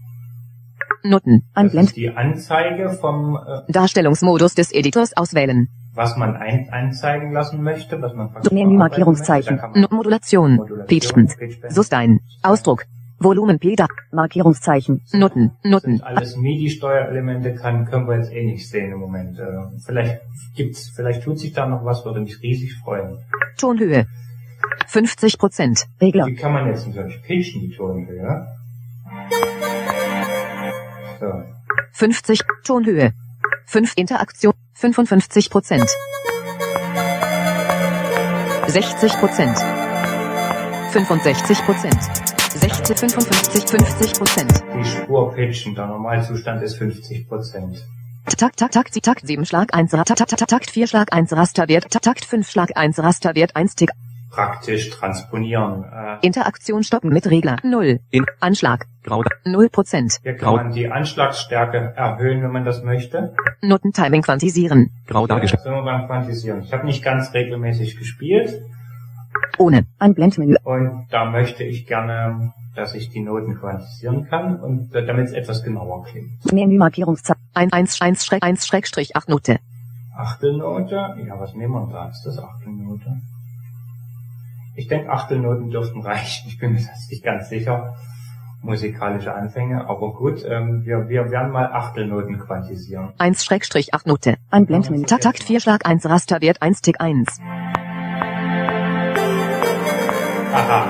Noten. 1.04 1.44
Das 1.54 1.64
Einblend. 1.64 1.88
ist 1.90 1.98
die 1.98 2.10
Anzeige 2.10 2.90
vom, 3.00 3.36
äh, 3.38 3.72
Darstellungsmodus 3.72 4.56
des 4.56 4.72
Editors 4.74 5.16
auswählen. 5.16 5.68
was 5.96 6.16
man 6.16 6.36
ein, 6.38 6.70
anzeigen 6.72 7.34
lassen 7.34 7.62
möchte, 7.62 8.02
was 8.02 8.14
man 8.14 8.32
bearbeiten 8.32 8.76
Markierungszeichen. 8.78 9.60
möchte. 9.74 9.94
Modulation. 9.94 10.56
Modulation. 10.56 10.88
Pitchbend. 10.88 11.36
Sustain. 11.70 12.20
Ausdruck. 12.42 12.86
Volumen 13.20 13.60
Peda. 13.60 13.88
Markierungszeichen. 14.14 15.02
Noten. 15.12 15.52
Das 15.62 15.72
Noten. 15.72 15.98
sind 15.98 16.04
alles 16.06 16.38
MIDI-Steuerelemente, 16.38 17.54
kann, 17.56 17.84
können 17.86 18.08
wir 18.08 18.16
jetzt 18.18 18.32
eh 18.32 18.46
nicht 18.46 18.70
sehen 18.70 18.94
im 18.94 19.00
Moment. 19.00 19.38
Äh, 19.40 19.44
vielleicht 19.86 20.22
gibt's, 20.56 20.90
vielleicht 20.96 21.24
tut 21.24 21.38
sich 21.38 21.52
da 21.52 21.66
noch 21.68 21.84
was, 21.84 22.06
würde 22.06 22.22
mich 22.22 22.42
riesig 22.42 22.78
freuen. 22.82 23.18
Tonhöhe. 23.58 24.06
50 24.88 25.38
Prozent. 25.38 25.86
Regler. 26.00 26.28
Wie 26.28 26.36
kann 26.36 26.54
man 26.54 26.68
jetzt 26.68 26.88
natürlich 26.88 27.22
pitchen, 27.24 27.60
die 27.62 27.76
Tonhöhe? 27.76 28.48
So. 31.20 31.44
50. 31.94 32.42
Tonhöhe. 32.64 33.14
5 33.66 33.94
Interaktion. 33.98 34.54
55 34.74 35.50
Prozent. 35.50 35.90
60 38.68 39.14
Prozent. 39.14 39.58
65 40.92 41.66
Prozent. 41.66 42.00
60, 42.52 42.98
55, 42.98 43.70
50 43.70 44.14
Prozent. 44.14 44.64
Die 44.76 44.86
Spur 44.86 45.34
pitchen, 45.34 45.76
der 45.76 45.88
Normalzustand 45.88 46.64
ist 46.64 46.78
50 46.78 47.28
Prozent. 47.28 47.86
Takt, 48.38 48.58
Takt, 48.58 48.74
Takt, 48.74 49.04
Takt 49.04 49.28
7 49.28 49.46
Schlag 49.46 49.74
1, 49.74 49.92
Takt, 49.92 50.08
Takt, 50.08 50.30
Takt, 50.30 50.50
Takt 50.50 50.72
4 50.72 50.88
Schlag 50.88 51.14
1 51.14 51.34
Rasterwert, 51.34 51.92
Takt, 51.92 52.06
Takt 52.06 52.26
5 52.26 52.50
Schlag 52.50 52.76
1 52.76 53.00
Rasterwert 53.00 53.56
1 53.56 53.76
Tick. 53.76 53.92
Praktisch 54.32 54.90
transponieren. 54.92 55.84
Äh, 55.84 56.26
Interaktion 56.26 56.84
stoppen 56.84 57.10
mit 57.12 57.26
Regler 57.30 57.58
0. 57.64 58.00
In- 58.12 58.26
Anschlag 58.40 58.86
Grau, 59.04 59.24
0 59.46 59.70
Prozent. 59.70 60.18
hier 60.22 60.36
kann 60.36 60.46
Grau. 60.46 60.56
man 60.58 60.72
die 60.72 60.88
Anschlagsstärke 60.92 61.94
erhöhen, 61.96 62.44
wenn 62.44 62.52
man 62.52 62.64
das 62.66 62.84
möchte. 62.84 63.34
Notentiming 63.62 64.22
quantisieren. 64.22 64.92
grau 65.08 65.22
Ja, 65.22 65.28
dargestellt, 65.28 65.64
sind 65.64 65.74
wir 65.74 65.84
beim 65.84 66.06
Quantisieren. 66.06 66.62
Ich 66.62 66.72
habe 66.74 66.86
nicht 66.86 67.04
ganz 67.04 67.34
regelmäßig 67.34 67.98
gespielt 67.98 68.62
Ohne. 69.58 69.86
Einblendmenü. 69.98 70.56
und 70.64 71.08
da 71.10 71.26
möchte 71.26 71.64
ich 71.64 71.88
gerne, 71.88 72.54
dass 72.76 72.94
ich 72.94 73.10
die 73.10 73.22
Noten 73.22 73.56
quantisieren 73.60 74.28
kann 74.30 74.60
und 74.60 74.94
damit 74.94 75.28
es 75.28 75.34
etwas 75.34 75.64
genauer 75.64 76.04
klingt. 76.06 76.30
Menü 76.54 76.78
Markierungszeichen. 76.78 77.42
1, 77.56 77.74
1, 77.74 78.02
1, 78.02 78.26
Schräg, 78.26 78.44
1, 78.44 78.68
Schrägstrich 78.68 79.16
8 79.16 79.28
Note. 79.28 79.58
Achtelnote? 80.16 80.96
Ja, 81.26 81.40
was 81.40 81.54
nehmen 81.56 81.74
wir 81.74 81.90
da? 81.92 82.10
Ist 82.10 82.24
das 82.26 82.38
Achtelnote? 82.38 83.22
Ich 84.80 84.88
denke, 84.88 85.12
Achtelnoten 85.12 85.70
dürften 85.70 86.00
reichen. 86.02 86.48
Ich 86.48 86.58
bin 86.58 86.72
mir 86.72 86.80
das 86.80 87.10
nicht 87.10 87.22
ganz 87.22 87.50
sicher. 87.50 87.98
Musikalische 88.62 89.34
Anfänge, 89.36 89.90
aber 89.90 90.14
gut, 90.14 90.46
ähm, 90.46 90.86
wir, 90.86 91.10
wir 91.10 91.32
werden 91.32 91.52
mal 91.52 91.66
Achtelnoten 91.66 92.40
quantisieren. 92.40 93.12
1 93.18 93.44
Schrägstrich 93.44 93.94
8 93.94 94.08
Note. 94.08 94.38
Einblendmenü. 94.50 95.04
Takt, 95.06 95.24
Takt 95.24 95.44
4 95.44 95.60
Schlag 95.60 95.86
1 95.86 96.06
Rasterwert 96.06 96.62
1 96.62 96.82
Tick 96.82 97.02
1. 97.02 97.42
Aha. 100.54 100.88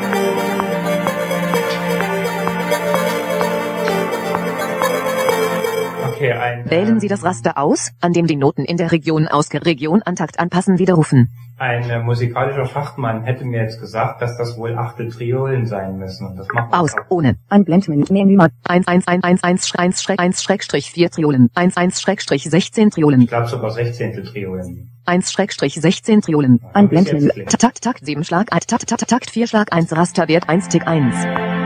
Okay, 6.20 6.34
ein, 6.34 6.70
Wählen 6.70 6.98
äh, 6.98 7.00
Sie 7.00 7.08
das 7.08 7.24
Raster 7.24 7.58
aus, 7.58 7.92
an 8.02 8.12
dem 8.12 8.28
die 8.28 8.36
Noten 8.36 8.66
in 8.66 8.76
der 8.76 8.92
Region 8.92 9.28
ausge 9.30 9.66
Region 9.66 10.02
an 10.02 10.16
Takt 10.18 10.38
anpassen 10.38 10.78
widerrufen. 10.78 11.30
ein 11.58 11.90
äh, 11.90 12.00
musikalischer 12.00 12.66
Fachmann 12.66 13.24
hätte 13.24 13.46
mir 13.46 13.62
jetzt 13.62 13.80
gesagt, 13.80 14.22
dass 14.22 14.38
das 14.38 14.58
wohl 14.58 14.78
Achteltriolen 14.78 15.66
sein 15.66 15.98
müssen. 15.98 16.28
Und 16.28 16.36
das 16.38 16.48
macht 16.54 16.72
man 16.72 16.80
Aus. 16.82 16.94
auch. 16.98 17.06
Ohne. 17.10 17.36
Einblendmenü. 17.50 18.04
Menü 18.10 18.36
Mark 18.36 18.52
1 18.66 18.88
1 18.88 19.08
1 19.08 19.24
1 19.24 19.44
1 19.44 19.74
1 19.76 20.02
Schräg 20.02 20.20
1 20.20 20.44
Schrägstrich 20.44 20.92
4 20.92 21.10
Triolen. 21.10 21.50
1 21.56 21.78
1 21.78 22.02
Schrägstrich 22.02 22.44
16 22.44 22.88
Ich 22.90 22.94
Triolen. 22.96 23.26
glaube 23.26 23.48
sogar 23.48 23.72
Sechzehnteltriolen. 23.72 24.92
1 25.06 25.32
Schrägstrich 25.32 25.76
16 25.76 26.22
Triolen. 26.22 26.60
Einblendmenü. 26.74 27.30
Takt, 27.46 27.60
Takt, 27.62 27.82
Takt 27.82 28.06
7 28.06 28.24
Schlag 28.26 28.54
1 28.54 28.68
Takt, 28.68 28.88
Takt, 28.88 29.08
Takt 29.08 29.30
4 29.32 29.48
Schlag 29.48 29.72
1 29.74 29.96
Rasterwert 29.96 30.48
1 30.50 30.68
Tick 30.70 30.86
1. 30.86 31.59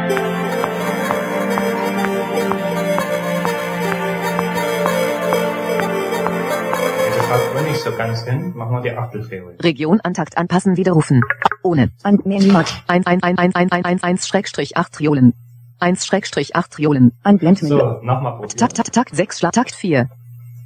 nicht 7.83 7.91
so 7.91 7.97
ganz 7.97 8.23
hin. 8.23 8.53
Machen 8.55 8.75
wir 8.75 8.81
die 8.81 8.97
Achteltriolen. 8.97 9.57
Region 9.59 9.99
an 10.01 10.13
Takt 10.13 10.37
anpassen 10.37 10.77
widerrufen. 10.77 11.21
Ohne. 11.61 11.89
Ein 12.03 12.19
Menü 12.23 12.51
Mark 12.51 12.67
1 12.87 13.05
1 13.05 13.23
1 13.23 13.37
1 13.37 13.55
1 13.55 13.71
1 13.71 13.85
1 13.85 14.03
1 14.03 14.27
Schrägstrich 14.27 14.77
8 14.77 14.93
Triolen. 14.93 15.33
1 15.79 16.05
Schrägstrich 16.05 16.55
8 16.55 16.71
Triolen. 16.71 17.11
Einblendmenü. 17.23 17.69
So, 17.69 17.99
nochmal 18.01 18.33
probieren. 18.33 18.57
Takt, 18.57 18.77
Takt, 18.77 18.93
Takt 18.93 19.15
6 19.15 19.39
Schlag 19.39 19.53
Takt 19.53 19.71
4. 19.71 20.09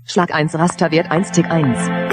Schlag 0.06 0.34
1 0.34 0.56
Rasterwert 0.56 1.12
1 1.12 1.32
Tick 1.32 1.50
1. 1.50 2.07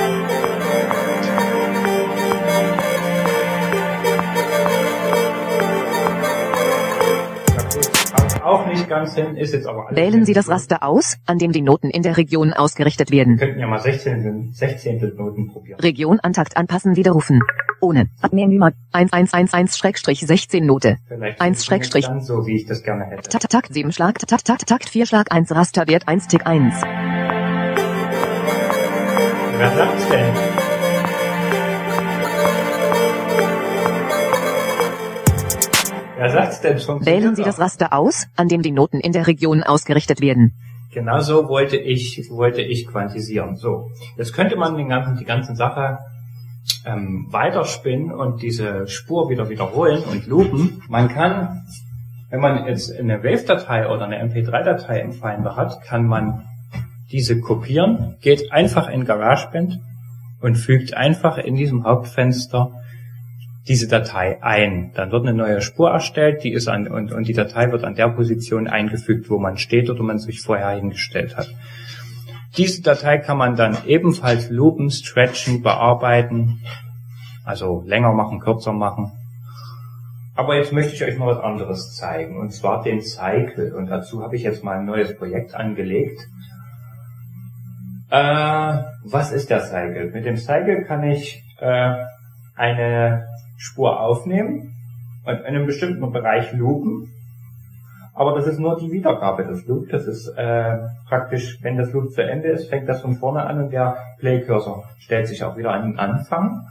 auch 8.44 8.66
nicht 8.66 8.88
ganz 8.88 9.14
hin, 9.14 9.36
ist 9.36 9.52
jetzt 9.52 9.66
aber 9.66 9.86
alles. 9.88 9.96
Wählen 9.96 10.24
Sie 10.24 10.32
das 10.32 10.48
Raster 10.48 10.82
aus, 10.82 11.16
an 11.26 11.38
dem 11.38 11.52
die 11.52 11.62
Noten 11.62 11.90
in 11.90 12.02
der 12.02 12.16
Region 12.16 12.52
ausgerichtet 12.52 13.10
Wir 13.10 13.18
werden. 13.18 13.36
könnten 13.38 13.58
ja 13.60 13.66
mal 13.66 13.80
16. 13.80 14.50
Sechzehntelnoten 14.52 15.48
probieren. 15.48 15.78
Region 15.80 16.20
an 16.20 16.32
Takt 16.32 16.56
anpassen 16.56 16.96
widerrufen. 16.96 17.40
Ohne. 17.80 18.08
Menü 18.32 18.58
Mark 18.58 18.74
1111 18.92 19.74
Schrägstrich 19.76 20.20
16 20.20 20.64
Note. 20.64 20.96
Vielleicht 21.06 21.40
Eins 21.40 21.56
ist 21.58 21.60
es 21.62 21.66
Schrägstrich. 21.66 22.04
nicht 22.04 22.12
ganz 22.14 22.26
so, 22.26 22.46
wie 22.46 22.56
ich 22.56 22.66
das 22.66 22.82
gerne 22.82 23.04
hätte. 23.04 23.28
Takt, 23.28 23.50
Takt 23.50 23.74
7 23.74 23.92
Schlag 23.92 24.18
Takt, 24.18 24.46
Takt, 24.46 24.66
Takt 24.66 24.88
4 24.88 25.06
Schlag 25.06 25.30
1 25.32 25.50
Rasterwert 25.54 26.08
1 26.08 26.28
Tick 26.28 26.46
1. 26.46 26.74
Wer 29.56 29.70
sagt's 29.76 30.08
denn? 30.08 30.63
Wählen 37.06 37.36
Sie 37.36 37.42
das 37.42 37.58
Raster 37.58 37.92
aus, 37.92 38.26
an 38.36 38.48
dem 38.48 38.62
die 38.62 38.70
Noten 38.70 39.00
in 39.00 39.12
der 39.12 39.26
Region 39.26 39.62
ausgerichtet 39.62 40.20
werden. 40.20 40.52
Genau 40.92 41.20
so 41.20 41.48
wollte 41.48 41.76
ich, 41.76 42.30
wollte 42.30 42.62
ich 42.62 42.86
quantisieren. 42.86 43.56
So. 43.56 43.90
Jetzt 44.16 44.32
könnte 44.32 44.56
man 44.56 44.76
den 44.76 44.88
ganzen, 44.88 45.16
die 45.18 45.24
ganze 45.24 45.56
Sache 45.56 45.98
ähm, 46.86 47.26
weiterspinnen 47.30 48.12
und 48.12 48.42
diese 48.42 48.86
Spur 48.86 49.28
wieder 49.28 49.48
wiederholen 49.48 50.02
und 50.04 50.26
loopen. 50.26 50.82
Man 50.88 51.08
kann, 51.08 51.62
wenn 52.30 52.40
man 52.40 52.66
jetzt 52.66 52.96
eine 52.96 53.24
Wave-Datei 53.24 53.88
oder 53.88 54.04
eine 54.04 54.22
MP3-Datei 54.22 55.00
im 55.00 55.12
Finder 55.12 55.56
hat, 55.56 55.82
kann 55.82 56.06
man 56.06 56.44
diese 57.10 57.40
kopieren, 57.40 58.16
geht 58.20 58.52
einfach 58.52 58.88
in 58.88 59.04
GarageBand 59.04 59.80
und 60.40 60.56
fügt 60.56 60.94
einfach 60.94 61.38
in 61.38 61.56
diesem 61.56 61.84
Hauptfenster 61.84 62.72
diese 63.66 63.88
Datei 63.88 64.42
ein. 64.42 64.92
Dann 64.94 65.10
wird 65.10 65.26
eine 65.26 65.36
neue 65.36 65.62
Spur 65.62 65.90
erstellt, 65.90 66.44
die 66.44 66.52
ist 66.52 66.68
an, 66.68 66.86
und, 66.86 67.12
und 67.12 67.26
die 67.26 67.32
Datei 67.32 67.72
wird 67.72 67.84
an 67.84 67.94
der 67.94 68.08
Position 68.08 68.68
eingefügt, 68.68 69.30
wo 69.30 69.38
man 69.38 69.56
steht 69.56 69.88
oder 69.88 70.02
man 70.02 70.18
sich 70.18 70.42
vorher 70.42 70.70
hingestellt 70.70 71.36
hat. 71.36 71.48
Diese 72.56 72.82
Datei 72.82 73.18
kann 73.18 73.38
man 73.38 73.56
dann 73.56 73.78
ebenfalls 73.86 74.50
loopen, 74.50 74.90
stretchen, 74.90 75.62
bearbeiten, 75.62 76.60
also 77.44 77.82
länger 77.86 78.12
machen, 78.12 78.38
kürzer 78.38 78.72
machen. 78.72 79.12
Aber 80.36 80.56
jetzt 80.56 80.72
möchte 80.72 80.94
ich 80.94 81.04
euch 81.04 81.16
mal 81.16 81.34
was 81.34 81.42
anderes 81.42 81.94
zeigen, 81.94 82.36
und 82.36 82.50
zwar 82.50 82.82
den 82.82 83.00
Cycle. 83.02 83.74
Und 83.74 83.86
dazu 83.86 84.22
habe 84.22 84.36
ich 84.36 84.42
jetzt 84.42 84.62
mal 84.62 84.78
ein 84.78 84.84
neues 84.84 85.16
Projekt 85.16 85.54
angelegt. 85.54 86.20
Äh, 88.10 88.82
was 89.04 89.32
ist 89.32 89.50
der 89.50 89.60
Cycle? 89.60 90.10
Mit 90.12 90.24
dem 90.24 90.36
Cycle 90.36 90.84
kann 90.84 91.04
ich 91.04 91.42
äh, 91.60 91.94
eine 92.56 93.26
Spur 93.56 94.00
aufnehmen 94.00 94.74
und 95.24 95.38
in 95.38 95.44
einem 95.44 95.66
bestimmten 95.66 96.12
Bereich 96.12 96.52
loopen. 96.52 97.10
Aber 98.14 98.36
das 98.36 98.46
ist 98.46 98.60
nur 98.60 98.78
die 98.78 98.92
Wiedergabe 98.92 99.44
des 99.44 99.66
Loop. 99.66 99.88
Das 99.90 100.06
ist 100.06 100.28
äh, 100.28 100.78
praktisch, 101.08 101.58
wenn 101.62 101.76
das 101.76 101.92
Loop 101.92 102.12
zu 102.12 102.22
Ende 102.22 102.48
ist, 102.48 102.68
fängt 102.68 102.88
das 102.88 103.00
von 103.00 103.16
vorne 103.16 103.44
an 103.44 103.60
und 103.60 103.70
der 103.70 103.96
Play-Cursor 104.20 104.84
stellt 104.98 105.26
sich 105.26 105.42
auch 105.42 105.56
wieder 105.56 105.72
an 105.72 105.90
den 105.90 105.98
Anfang. 105.98 106.64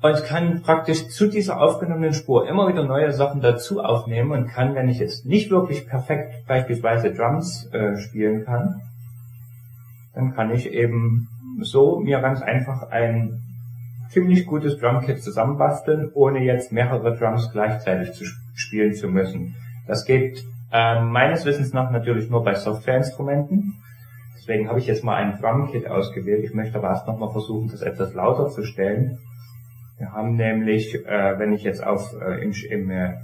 Und 0.00 0.24
kann 0.24 0.62
praktisch 0.62 1.08
zu 1.08 1.28
dieser 1.28 1.60
aufgenommenen 1.60 2.12
Spur 2.12 2.48
immer 2.48 2.68
wieder 2.68 2.84
neue 2.84 3.12
Sachen 3.12 3.40
dazu 3.40 3.82
aufnehmen 3.82 4.30
und 4.30 4.48
kann, 4.48 4.74
wenn 4.74 4.88
ich 4.88 4.98
jetzt 4.98 5.26
nicht 5.26 5.50
wirklich 5.50 5.88
perfekt 5.88 6.46
beispielsweise 6.46 7.12
Drums 7.12 7.68
äh, 7.72 7.96
spielen 7.96 8.44
kann, 8.44 8.80
dann 10.14 10.34
kann 10.34 10.52
ich 10.52 10.72
eben 10.72 11.28
so 11.60 11.98
mir 11.98 12.20
ganz 12.20 12.42
einfach 12.42 12.90
ein 12.90 13.42
ziemlich 14.10 14.46
gutes 14.46 14.78
Drumkit 14.78 15.22
zusammenbasteln, 15.22 16.10
ohne 16.14 16.40
jetzt 16.44 16.72
mehrere 16.72 17.16
Drums 17.16 17.50
gleichzeitig 17.52 18.12
zu 18.12 18.24
sp- 18.24 18.40
spielen 18.54 18.94
zu 18.94 19.08
müssen. 19.08 19.54
Das 19.86 20.04
geht 20.04 20.42
äh, 20.72 21.00
meines 21.00 21.44
Wissens 21.44 21.72
nach 21.72 21.90
natürlich 21.90 22.28
nur 22.30 22.42
bei 22.44 22.54
Softwareinstrumenten. 22.54 23.74
Deswegen 24.36 24.68
habe 24.68 24.78
ich 24.78 24.86
jetzt 24.86 25.04
mal 25.04 25.16
ein 25.16 25.38
Drumkit 25.38 25.86
ausgewählt. 25.86 26.44
Ich 26.44 26.54
möchte 26.54 26.78
aber 26.78 26.88
erst 26.88 27.06
nochmal 27.06 27.30
versuchen, 27.30 27.68
das 27.70 27.82
etwas 27.82 28.14
lauter 28.14 28.48
zu 28.48 28.64
stellen. 28.64 29.18
Wir 29.98 30.12
haben 30.12 30.36
nämlich, 30.36 30.94
äh, 31.06 31.38
wenn 31.38 31.52
ich 31.52 31.62
jetzt 31.62 31.84
auf 31.84 32.14
äh, 32.20 32.42
im, 32.42 32.52
im, 32.70 32.90
äh, 32.90 33.14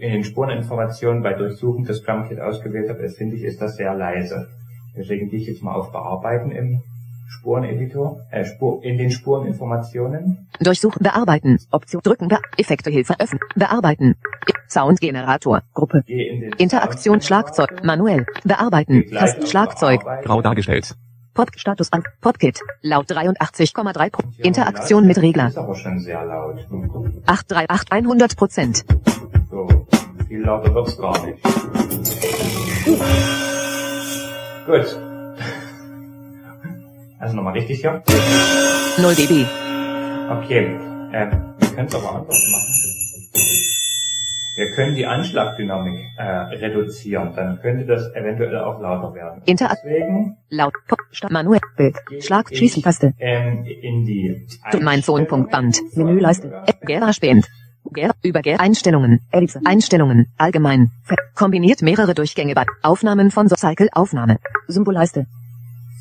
in 0.00 0.12
den 0.12 0.24
Spureninformationen 0.24 1.22
bei 1.22 1.32
Durchsuchen 1.32 1.84
das 1.84 2.02
Drumkit 2.02 2.40
ausgewählt 2.40 2.88
habe, 2.88 3.08
finde 3.08 3.36
ich, 3.36 3.42
ist 3.42 3.60
das 3.60 3.76
sehr 3.76 3.94
leise. 3.94 4.48
Deswegen 4.96 5.28
gehe 5.28 5.40
ich 5.40 5.46
jetzt 5.46 5.62
mal 5.62 5.74
auf 5.74 5.92
Bearbeiten 5.92 6.50
im 6.50 6.82
Spureneditor, 7.30 8.20
äh, 8.30 8.44
Spur, 8.44 8.82
in 8.84 8.98
den 8.98 9.10
Spureninformationen. 9.10 10.48
Durchsuchen, 10.60 11.02
bearbeiten, 11.02 11.58
Option 11.70 12.02
drücken, 12.02 12.28
Be 12.28 12.38
Effekte 12.58 12.90
Hilfe 12.90 13.14
öffnen, 13.18 13.40
bearbeiten, 13.54 14.16
Soundgenerator, 14.68 15.62
Gruppe, 15.72 16.02
Interaktion 16.58 17.20
Schlagzeug, 17.20 17.84
manuell, 17.84 18.26
bearbeiten, 18.44 19.04
Tasten 19.10 19.46
Schlagzeug, 19.46 20.00
Bearbeiten. 20.02 20.26
Grau 20.28 20.42
dargestellt. 20.42 20.94
Pod 21.32 21.48
Status 21.56 21.92
an, 21.92 22.02
Podkit, 22.20 22.58
laut 22.82 23.08
83,3 23.08 24.10
Pro, 24.10 24.22
Interaktion 24.38 25.06
mit 25.06 25.18
Regler, 25.22 25.48
Ist 25.48 25.58
aber 25.58 25.76
schon 25.76 26.00
sehr 26.00 26.24
laut. 26.24 26.56
838 27.26 27.88
100 27.92 28.36
Prozent, 28.36 28.84
So, 29.50 29.68
viel 30.26 30.40
lauter 30.42 30.74
wird's 30.74 30.98
gar 30.98 31.24
nicht. 31.24 31.40
Gut. 34.66 35.09
Also 37.20 37.36
nochmal 37.36 37.52
richtig 37.52 37.80
hier. 37.80 38.02
0 38.98 39.14
dB, 39.14 39.44
Okay, 40.30 40.76
ähm, 41.12 41.54
wir 41.58 41.68
können 41.74 41.86
es 41.88 41.94
aber 41.94 42.14
anders 42.14 42.38
machen. 42.50 42.74
Wir 44.56 44.70
können 44.72 44.94
die 44.94 45.06
Anschlagdynamik 45.06 46.10
äh, 46.16 46.22
reduzieren, 46.22 47.32
dann 47.34 47.60
könnte 47.60 47.86
das 47.86 48.12
eventuell 48.14 48.58
auch 48.58 48.80
lauter 48.80 49.14
werden. 49.14 49.42
Interak- 49.46 49.78
Deswegen 49.84 50.36
laut, 50.50 50.74
manuell, 51.30 51.60
Bild, 51.76 51.96
Schlag, 52.20 52.50
ich, 52.50 52.58
Schließen, 52.58 52.82
Taste, 52.82 53.14
ähm, 53.18 53.64
in 53.64 54.04
die 54.04 54.46
mein 54.80 55.02
Einstellungen- 55.02 55.80
Menüleiste, 55.94 56.52
App, 56.66 56.80
GarageBand, 56.86 57.46
Ger 57.92 58.10
über 58.22 58.42
Ger 58.42 58.60
Einstellungen, 58.60 59.20
Ellipse, 59.30 59.60
Einstellungen, 59.64 60.26
allgemein, 60.36 60.90
kombiniert 61.34 61.80
mehrere 61.82 62.14
Durchgänge 62.14 62.54
bei 62.54 62.64
Aufnahmen 62.82 63.30
von 63.30 63.48
so 63.48 63.56
Cycle 63.56 63.88
Aufnahme, 63.92 64.38
Symbolleiste, 64.68 65.26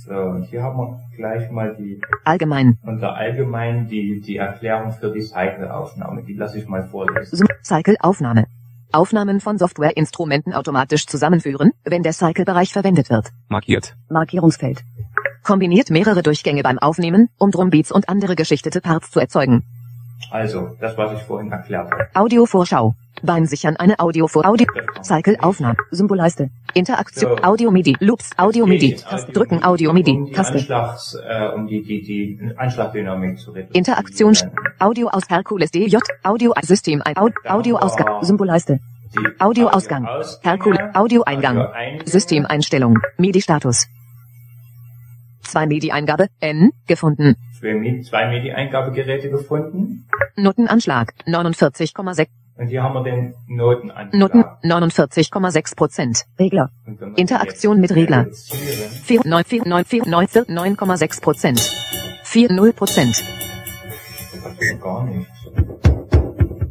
So, 0.09 0.15
und 0.15 0.45
hier 0.45 0.63
haben 0.63 0.75
wir 0.79 0.99
gleich 1.15 1.51
mal 1.51 1.75
die 1.75 2.01
allgemein, 2.23 2.79
unter 2.83 3.13
allgemein 3.13 3.87
die 3.87 4.19
die 4.21 4.37
Erklärung 4.37 4.91
für 4.91 5.11
die 5.11 5.21
Cycle-Aufnahme. 5.21 6.23
Die 6.23 6.33
lasse 6.33 6.57
ich 6.57 6.67
mal 6.67 6.81
vorlesen. 6.81 7.45
Cycle 7.61 7.95
Aufnahme. 7.99 8.45
Aufnahmen 8.91 9.39
von 9.39 9.59
Softwareinstrumenten 9.59 10.53
automatisch 10.53 11.05
zusammenführen, 11.05 11.73
wenn 11.83 12.01
der 12.01 12.13
Cycle-Bereich 12.13 12.73
verwendet 12.73 13.11
wird. 13.11 13.29
Markiert. 13.49 13.95
Markierungsfeld. 14.09 14.83
Kombiniert 15.43 15.91
mehrere 15.91 16.23
Durchgänge 16.23 16.63
beim 16.63 16.79
Aufnehmen, 16.79 17.29
um 17.37 17.51
Drumbeats 17.51 17.91
und 17.91 18.09
andere 18.09 18.35
geschichtete 18.35 18.81
Parts 18.81 19.11
zu 19.11 19.19
erzeugen. 19.19 19.63
Also, 20.31 20.75
das, 20.79 20.97
was 20.97 21.13
ich 21.13 21.23
vorhin 21.23 21.51
erklärt 21.51 21.89
habe. 21.91 22.07
Audiovorschau. 22.13 22.93
Beim 23.21 23.45
Sichern 23.45 23.75
eine 23.75 23.99
Audio 23.99 24.27
vor 24.27 24.45
Audio. 24.45 24.65
Cycle 25.03 25.37
Aufnahme. 25.41 25.75
Symbolleiste. 25.91 26.49
Interaktion. 26.73 27.37
So. 27.37 27.43
Audio 27.43 27.69
MIDI. 27.71 27.97
Loops. 27.99 28.29
Audio 28.37 28.65
MIDI. 28.65 28.95
Taste. 28.95 29.31
Drücken. 29.33 29.61
Audio 29.63 29.91
MIDI. 29.91 30.31
Taste. 30.31 30.53
Anschlags, 30.53 31.15
äh, 31.27 31.47
um 31.53 31.67
die, 31.67 31.81
die, 31.83 32.01
die 32.03 32.51
Anschlagdynamik 32.57 33.37
zu 33.39 33.51
reduzieren. 33.51 33.75
Interaktion. 33.75 34.37
Audio 34.79 35.09
aus 35.09 35.23
Hercules 35.29 35.71
DJ. 35.71 35.97
Audio 36.23 36.53
System 36.61 37.01
ein. 37.03 37.17
Au- 37.17 37.29
Audioausgang. 37.45 38.23
Symbolleiste. 38.23 38.79
Audioausgang. 39.39 40.05
Audioausgänge, 40.05 40.39
Hercules. 40.43 40.79
Audioeingang. 40.93 41.57
Audioeingänge. 41.57 42.05
Systemeinstellung. 42.07 42.99
MIDI-Status. 43.17 43.87
2 45.51 45.65
MIDI-Eingabe. 45.67 46.27
N. 46.39 46.71
Gefunden. 46.87 47.35
Zwei 47.59 47.73
Mi- 47.73 48.01
zwei 48.03 48.27
MIDI-Eingabegeräte 48.29 49.29
gefunden. 49.29 50.07
Notenanschlag. 50.35 51.13
49,6. 51.25 52.27
Und 52.57 52.67
hier 52.67 52.83
haben 52.83 52.93
wir 52.93 53.03
den 53.03 53.33
Notenanschlag. 53.47 54.13
Noten. 54.13 54.43
49,6 54.63 55.75
Prozent. 55.75 56.25
Regler. 56.37 56.69
Interaktion 57.15 57.79
mit 57.79 57.91
Regler. 57.95 58.25
reduzieren, 58.25 58.91
4, 58.91 59.21
9, 59.25 59.43
4, 59.45 59.65
9, 59.67 59.85
4, 59.85 60.07
9, 60.07 60.27
4, 60.27 60.43
9,6 60.47 61.21
Prozent. 61.21 61.59
4, 62.23 62.51
0 62.51 62.73
Prozent. 62.73 63.23
Das 64.43 64.57
geht 64.57 64.81
gar 64.81 65.03
nicht. 65.05 65.27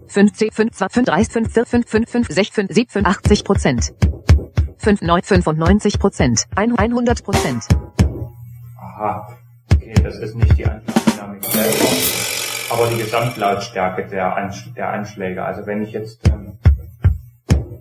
15, 0.07 0.51
5, 0.53 0.73
2, 0.73 0.89
5, 0.89 1.07
30, 1.07 1.33
5, 1.33 1.53
4, 1.53 1.67
5, 1.67 1.87
5, 1.89 2.09
5, 2.11 2.29
6, 2.29 2.49
5, 2.51 2.71
7, 2.73 2.89
5, 2.91 3.07
80 3.07 3.45
Prozent. 3.45 3.93
5, 4.79 5.03
9, 5.03 5.23
95 5.23 5.99
Prozent. 5.99 6.45
100 6.57 7.23
Prozent. 7.25 7.65
Aha. 8.99 9.29
Okay, 9.73 9.95
das 10.03 10.19
ist 10.19 10.35
nicht 10.35 10.59
die 10.59 10.67
Anschlagdynamik 10.67 11.45
selber, 11.45 12.73
aber 12.73 12.91
die 12.91 12.97
Gesamtlautstärke 12.97 14.09
der, 14.09 14.37
Ansch 14.37 14.75
der 14.75 14.89
Anschläge. 14.91 15.45
Also 15.45 15.65
wenn 15.67 15.85
ich 15.85 15.93
jetzt 15.93 16.29
ähm, 16.29 16.59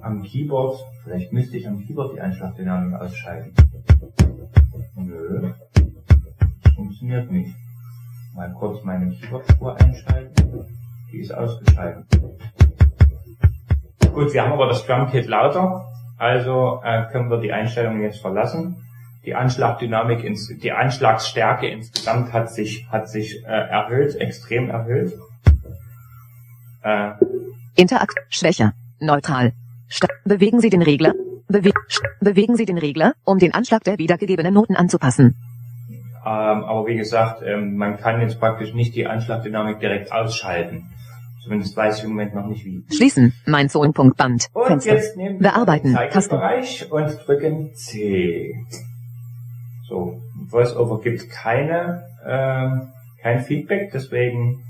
am 0.01 0.21
Keyboard, 0.21 0.79
vielleicht 1.03 1.33
müsste 1.33 1.57
ich 1.57 1.67
am 1.67 1.83
Keyboard 1.83 2.13
die 2.13 2.21
Anschlagdynamik 2.21 3.01
ausschalten. 3.01 3.51
Nö, 4.95 5.53
das 5.73 6.73
funktioniert 6.75 7.31
nicht. 7.31 7.55
Mal 8.35 8.53
kurz 8.53 8.83
meine 8.83 9.09
Keyboard-Spur 9.09 9.75
einschalten. 9.75 10.67
Die 11.11 11.17
ist 11.17 11.33
ausgeschaltet. 11.33 12.05
Gut, 14.13 14.33
wir 14.33 14.43
haben 14.43 14.53
aber 14.53 14.67
das 14.67 14.85
Drumkit 14.85 15.25
lauter, 15.25 15.83
also 16.19 16.79
äh, 16.83 17.05
können 17.11 17.31
wir 17.31 17.39
die 17.39 17.51
Einstellungen 17.51 18.03
jetzt 18.03 18.21
verlassen. 18.21 18.83
Die 19.27 19.35
Anschlagdynamik, 19.35 20.23
ins, 20.23 20.47
die 20.47 20.71
Anschlagsstärke 20.71 21.67
insgesamt 21.67 22.31
hat 22.31 22.49
sich, 22.49 22.87
hat 22.89 23.09
sich 23.09 23.43
äh, 23.43 23.49
erhöht, 23.49 24.15
extrem 24.15 24.69
erhöht. 24.69 25.11
Äh, 26.81 27.11
Interakt. 27.75 28.17
Schwächer. 28.29 28.71
Neutral. 29.01 29.51
Sta 29.89 30.07
bewegen 30.23 30.61
Sie 30.61 30.69
den 30.69 30.81
Regler. 30.81 31.13
Bewe 31.49 31.73
St 31.89 32.03
bewegen 32.21 32.55
Sie 32.55 32.63
den 32.65 32.77
Regler, 32.77 33.15
um 33.25 33.37
den 33.37 33.53
Anschlag 33.53 33.83
der 33.83 33.97
wiedergegebenen 33.97 34.53
Noten 34.53 34.77
anzupassen. 34.77 35.35
ähm, 36.25 36.63
aber 36.63 36.87
wie 36.87 36.95
gesagt, 36.95 37.41
ähm, 37.45 37.75
man 37.75 37.97
kann 37.97 38.21
jetzt 38.21 38.39
praktisch 38.39 38.73
nicht 38.73 38.95
die 38.95 39.07
Anschlagdynamik 39.07 39.81
direkt 39.81 40.09
ausschalten. 40.13 40.89
Zumindest 41.43 41.75
weiß 41.75 41.97
ich 41.97 42.03
im 42.05 42.11
Moment 42.11 42.33
noch 42.33 42.47
nicht 42.47 42.63
wie. 42.63 42.81
Schließen. 42.95 43.33
Mein 43.45 43.67
Sohn.band. 43.67 44.47
Und 44.53 44.67
Fenster. 44.67 44.93
jetzt 44.95 45.17
nehmen 45.17 45.41
wir 45.41 45.49
Bearbeiten. 45.51 45.89
den 45.89 45.95
Taste. 45.95 46.29
Zeigbereich 46.29 46.89
und 46.89 47.27
drücken 47.27 47.75
C. 47.75 48.55
So, 49.87 50.21
VoiceOver 50.49 51.01
gibt 51.01 51.29
keine, 51.29 52.03
äh, 52.25 53.21
kein 53.21 53.43
Feedback, 53.43 53.91
deswegen 53.93 54.63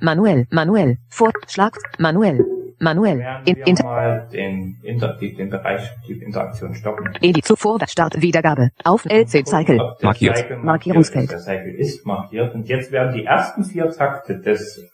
Manuell. 0.00 0.46
Manuell. 0.50 0.98
Vorschlag. 1.08 1.72
Manuell. 1.98 2.44
Manuell. 2.80 3.18
werden 3.18 3.46
In, 3.46 3.56
inter 3.58 3.84
mal 3.84 4.28
den, 4.32 4.76
Inter 4.82 5.16
die, 5.20 5.34
den 5.34 5.48
Bereich, 5.48 5.88
die 6.08 6.14
Interaktion 6.14 6.74
stoppen. 6.74 7.10
Edi 7.20 7.40
zuvor 7.40 7.78
Start 7.86 8.20
Wiedergabe. 8.20 8.70
Auf 8.82 9.04
LC 9.04 9.46
Cycle. 9.46 9.94
Markiert. 10.02 10.64
Markierungsfeld. 10.64 11.30
Der 11.30 11.38
Cycle 11.38 11.74
ist 11.74 12.04
markiert 12.04 12.52
und 12.54 12.68
jetzt 12.68 12.90
werden 12.90 13.14
die 13.14 13.24
ersten 13.24 13.64
vier 13.64 13.90
Takte 13.90 14.40
des 14.40 14.91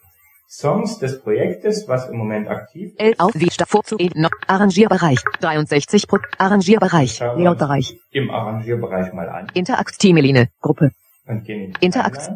Songs 0.50 0.98
des 0.98 1.20
Projektes, 1.20 1.87
was 1.88 2.08
im 2.08 2.16
Moment 2.16 2.48
aktiv 2.48 2.94
L 2.96 3.14
auf 3.18 3.34
wie 3.34 4.11
noch 4.14 4.30
Arrangierbereich. 4.46 5.18
63 5.40 6.08
Pro 6.08 6.16
Arrangierbereich. 6.38 7.20
Layoutbereich. 7.20 7.98
im 8.12 8.30
Arrangierbereich 8.30 9.12
mal 9.12 9.28
an. 9.28 9.48
Interakt 9.52 9.98
Teameline 9.98 10.48
Gruppe. 10.62 10.92
Und 11.26 11.44
gehen 11.44 11.61
in 11.61 11.74
Interakt. 11.80 12.30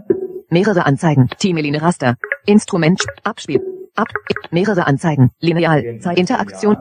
Mehrere 0.50 0.84
Anzeigen. 0.84 1.30
Teameline 1.38 1.80
Raster. 1.80 2.16
Instrument. 2.44 3.02
Abspiel. 3.24 3.62
Ab. 3.94 4.08
Mehrere 4.50 4.86
Anzeigen. 4.86 5.30
Lineal. 5.40 5.98
Zeit. 6.00 6.18
Interaktion. 6.18 6.76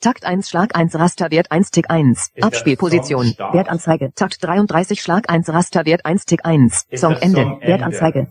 Takt 0.00 0.24
1 0.24 0.48
Schlag 0.48 0.74
1 0.74 0.98
Rasterwert 0.98 1.52
1 1.52 1.72
Tick 1.72 1.90
1 1.90 2.32
der 2.32 2.44
Abspielposition? 2.44 3.34
Wertanzeige. 3.52 4.14
Takt 4.14 4.42
33 4.42 5.02
Schlag 5.02 5.28
1 5.28 5.50
Rasterwert 5.50 6.06
1 6.06 6.24
Tick 6.24 6.46
1 6.46 6.86
Ist 6.88 7.02
Song 7.02 7.16
Ende? 7.20 7.58
Wertanzeige 7.60 8.28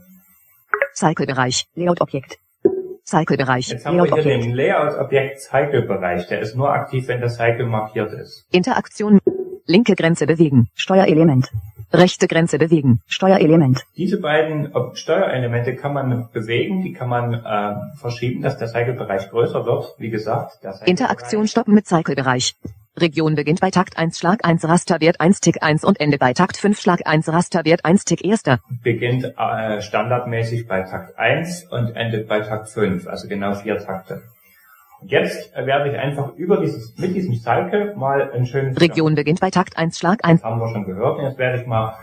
Cyclebereich 1.00 1.66
Layout-Objekt 1.76 2.40
Cyclebereich 3.06 3.70
Jetzt 3.70 3.86
haben 3.86 3.98
wir 3.98 4.04
hier 4.04 4.24
den 4.24 4.54
Layout-Objekt 4.54 5.40
Cycle-Bereich. 5.40 6.28
Der 6.28 6.42
ist 6.42 6.56
nur 6.56 6.70
aktiv, 6.70 7.08
wenn 7.08 7.22
der 7.22 7.30
Cycle 7.30 7.66
markiert 7.66 8.12
ist. 8.12 8.46
Interaktion 8.52 9.20
linke 9.66 9.96
Grenze 9.96 10.28
bewegen 10.28 10.68
Steuerelement 10.76 11.50
rechte 11.94 12.28
Grenze 12.28 12.58
bewegen 12.58 13.00
Steuerelement 13.08 13.86
Diese 13.96 14.20
beiden 14.20 14.74
Steuerelemente 14.94 15.76
kann 15.76 15.94
man 15.94 16.30
bewegen, 16.34 16.84
die 16.84 16.92
kann 16.92 17.10
man 17.10 17.34
äh, 17.34 17.76
verschieben, 17.98 18.42
dass 18.42 18.58
der 18.58 18.68
Cycle-Bereich 18.68 19.30
größer 19.30 19.66
wird. 19.66 19.96
Wie 19.98 20.10
gesagt, 20.10 20.64
der 20.64 20.76
Interaktion 20.86 21.48
stoppen 21.48 21.74
mit 21.74 21.88
Cyclebereich. 21.88 22.56
Region 23.02 23.36
beginnt 23.36 23.62
bei 23.62 23.72
Takt 23.72 23.98
1 23.98 24.20
Schlag 24.20 24.46
1 24.46 24.68
Rasterwert 24.68 25.20
1 25.20 25.42
Tick 25.42 25.64
1 25.64 25.84
und 25.84 26.00
Ende 26.00 26.18
bei 26.18 26.34
Takt 26.34 26.58
5 26.58 26.80
Schlag 26.80 27.02
1 27.06 27.30
Rasterwert 27.30 27.86
1 27.86 28.06
Tick 28.06 28.26
1. 28.26 28.44
beginnt 28.84 29.26
äh, 29.38 29.82
standardmäßig 29.82 30.68
bei 30.68 30.82
Takt 30.82 31.18
1 31.18 31.66
und 31.72 31.96
endet 31.96 32.28
bei 32.28 32.42
Takt 32.42 32.70
5, 32.70 33.08
also 33.08 33.28
genau 33.28 33.56
vier 33.56 33.78
Takte. 33.78 34.24
Und 35.02 35.12
Jetzt 35.12 35.56
äh, 35.56 35.66
werde 35.66 35.92
ich 35.92 35.98
einfach 35.98 36.36
über 36.36 36.60
dieses, 36.60 36.98
mit 36.98 37.16
diesem 37.16 37.36
Cycle 37.36 37.96
mal 37.96 38.32
ein 38.32 38.46
schönes 38.46 38.80
Region 38.80 39.16
beginnt 39.16 39.40
bei 39.40 39.50
Takt 39.50 39.78
1 39.78 39.98
Schlag 39.98 40.24
1. 40.24 40.42
Das 40.42 40.50
haben 40.50 40.60
wir 40.60 40.70
schon 40.70 40.86
gehört. 40.86 41.20
Und 41.20 41.26
jetzt 41.26 41.38
werde 41.38 41.62
ich 41.62 41.68
mal 41.68 41.96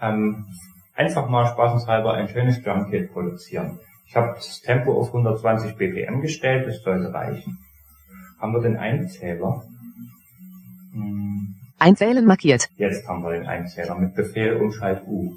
ähm, 0.00 0.46
einfach 0.94 1.28
mal 1.28 1.46
spaßenshalber 1.46 2.14
ein 2.14 2.28
schönes 2.28 2.62
Drumkit 2.62 3.12
produzieren. 3.12 3.78
Ich 4.06 4.16
habe 4.16 4.34
das 4.34 4.62
Tempo 4.62 4.98
auf 4.98 5.08
120 5.08 5.76
BPM 5.76 6.20
gestellt, 6.20 6.66
das 6.66 6.82
sollte 6.82 7.12
reichen. 7.12 7.58
Haben 8.40 8.52
wir 8.52 8.62
den 8.62 8.76
Einzähler? 8.76 9.64
Hm, 10.92 11.54
Einzählen 11.78 12.24
markiert. 12.24 12.68
jetzt 12.76 13.06
haben 13.06 13.22
wir 13.22 13.32
den 13.32 13.46
Einzähler 13.46 13.94
mit 13.94 14.14
Befehl 14.14 14.56
Umschalt 14.56 15.02
U. 15.06 15.36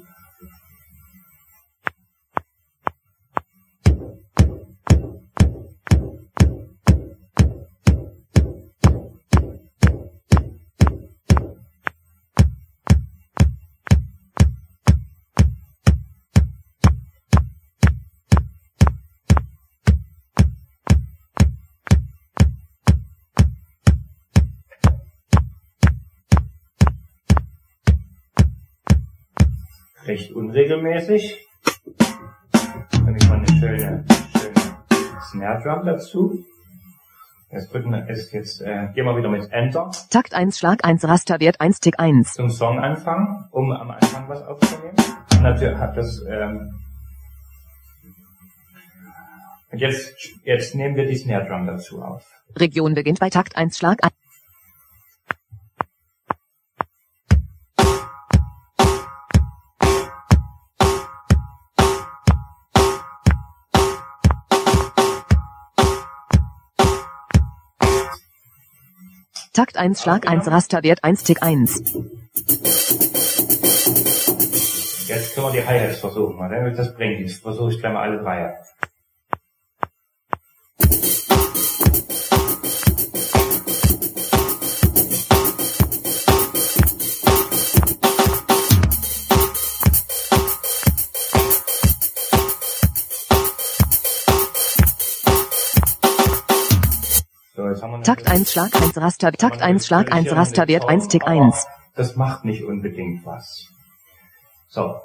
recht 30.06 30.32
unregelmäßig. 30.32 31.46
Dann 32.92 33.16
ich 33.16 33.28
mal 33.28 33.38
eine 33.38 33.48
schöne, 33.48 34.04
schöne 34.38 35.20
Snare 35.30 35.62
Drum 35.62 35.86
dazu. 35.86 36.44
Jetzt 37.50 37.72
drücken 37.72 37.90
wir 37.90 38.06
jetzt, 38.08 38.32
jetzt 38.32 38.62
äh, 38.62 38.88
gehen 38.94 39.04
wir 39.04 39.16
wieder 39.16 39.28
mit 39.28 39.52
Enter 39.52 39.90
Takt 40.10 40.34
1 40.34 40.58
Schlag 40.58 40.84
1 40.84 41.04
Rasterwert 41.04 41.60
1 41.60 41.80
Tick 41.80 41.98
1. 41.98 42.32
zum 42.32 42.48
Song 42.48 42.78
anfangen, 42.78 43.44
um 43.50 43.70
am 43.72 43.90
Anfang 43.90 44.28
was 44.28 44.42
aufzunehmen. 44.42 44.96
Und 45.32 45.42
natürlich 45.42 45.76
hat 45.76 45.96
das 45.96 46.24
ähm, 46.28 46.72
und 49.70 49.78
jetzt, 49.78 50.14
jetzt 50.44 50.74
nehmen 50.74 50.96
wir 50.96 51.06
die 51.06 51.16
Snare 51.16 51.46
Drum 51.46 51.66
dazu 51.66 52.02
auf. 52.02 52.26
Region 52.56 52.92
beginnt 52.94 53.20
bei 53.20 53.30
Takt 53.30 53.56
1 53.56 53.78
Schlag 53.78 54.04
1. 54.04 54.12
Takt 69.54 69.76
1 69.76 70.00
Schlag 70.00 70.26
1 70.26 70.50
Rasterwert 70.50 71.04
1 71.04 71.24
Tick 71.24 71.42
1. 71.42 71.82
Jetzt 75.06 75.34
können 75.34 75.46
wir 75.48 75.52
die 75.52 75.66
Hi-Hats 75.66 75.98
versuchen, 75.98 76.38
mal, 76.38 76.50
wenn 76.50 76.74
das 76.74 76.94
bringt. 76.94 77.20
Jetzt 77.20 77.42
versuche 77.42 77.70
ich 77.70 77.78
gleich 77.78 77.92
mal 77.92 78.00
alle 78.00 78.22
drei. 78.22 78.54
Takt 98.02 98.28
1 98.28 98.50
Schlag 98.50 98.74
1 98.74 98.96
Raster, 98.96 99.30
Takt 99.30 99.62
1 99.62 99.86
Schlag 99.86 100.12
1 100.12 100.32
Rasterwert 100.34 100.88
1 100.88 101.06
Tick 101.06 101.24
1. 101.24 101.68
Das 101.94 102.16
macht 102.16 102.44
nicht 102.44 102.64
unbedingt 102.64 103.24
was. 103.24 103.68
So. 104.68 104.96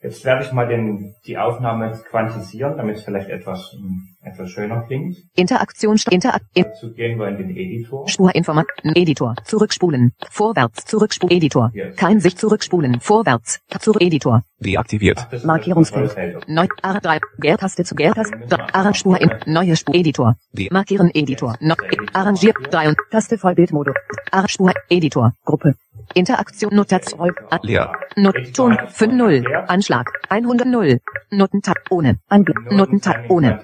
Jetzt 0.00 0.24
werde 0.24 0.44
ich 0.44 0.52
mal 0.52 0.66
den, 0.66 1.14
die 1.26 1.38
Aufnahme 1.38 1.92
quantisieren, 2.10 2.76
damit 2.76 2.96
es 2.96 3.04
vielleicht 3.04 3.28
etwas, 3.28 3.70
hm, 3.72 4.11
etwas 4.22 4.50
schöner 4.50 4.82
klingt. 4.86 5.16
Interaktion, 5.34 5.96
St- 5.96 6.12
Interak, 6.12 6.42
in, 6.54 6.64
Dazu 6.64 6.92
gehen 6.94 7.18
wir 7.18 7.28
in 7.28 7.38
den 7.38 7.50
Editor. 7.50 8.08
Spurinformat, 8.08 8.66
Editor, 8.84 9.34
zurückspulen, 9.44 10.12
vorwärts, 10.30 10.84
zurückspulen, 10.84 11.36
Editor, 11.36 11.72
kein 11.96 12.20
sich 12.20 12.36
zurückspulen, 12.36 13.00
vorwärts, 13.00 13.60
zur 13.80 14.00
Editor, 14.00 14.42
Deaktiviert. 14.60 15.26
Ach, 15.32 15.44
Markierungsfeld. 15.44 16.48
neu, 16.48 16.66
R3, 16.82 17.20
Gärtaste 17.38 17.82
zu 17.84 17.94
Gärtaste, 17.96 18.38
Arrangspur 18.72 19.20
in, 19.20 19.30
neue 19.46 19.74
Spur, 19.76 19.94
Editor, 19.94 20.36
Die 20.52 20.68
markieren. 20.70 21.10
Editor, 21.12 21.56
no, 21.60 21.74
arrangiert, 22.12 22.56
3 22.70 22.88
und, 22.90 22.96
Taste 23.10 23.38
Vollbildmodus, 23.38 23.94
Arrangspur, 24.30 24.72
Editor, 24.88 25.32
Gruppe, 25.44 25.74
Interaktion, 26.14 26.72
Notation, 26.74 27.32
leer. 27.62 27.92
Not, 28.16 28.36
Ton, 28.54 28.76
5 28.88 29.12
0, 29.14 29.44
Anschlag, 29.66 30.06
100 30.28 30.66
0, 30.66 31.00
Notentab, 31.30 31.78
ohne, 31.90 32.18
Anbl 32.28 32.54
Notentab, 32.70 33.30
ohne, 33.30 33.62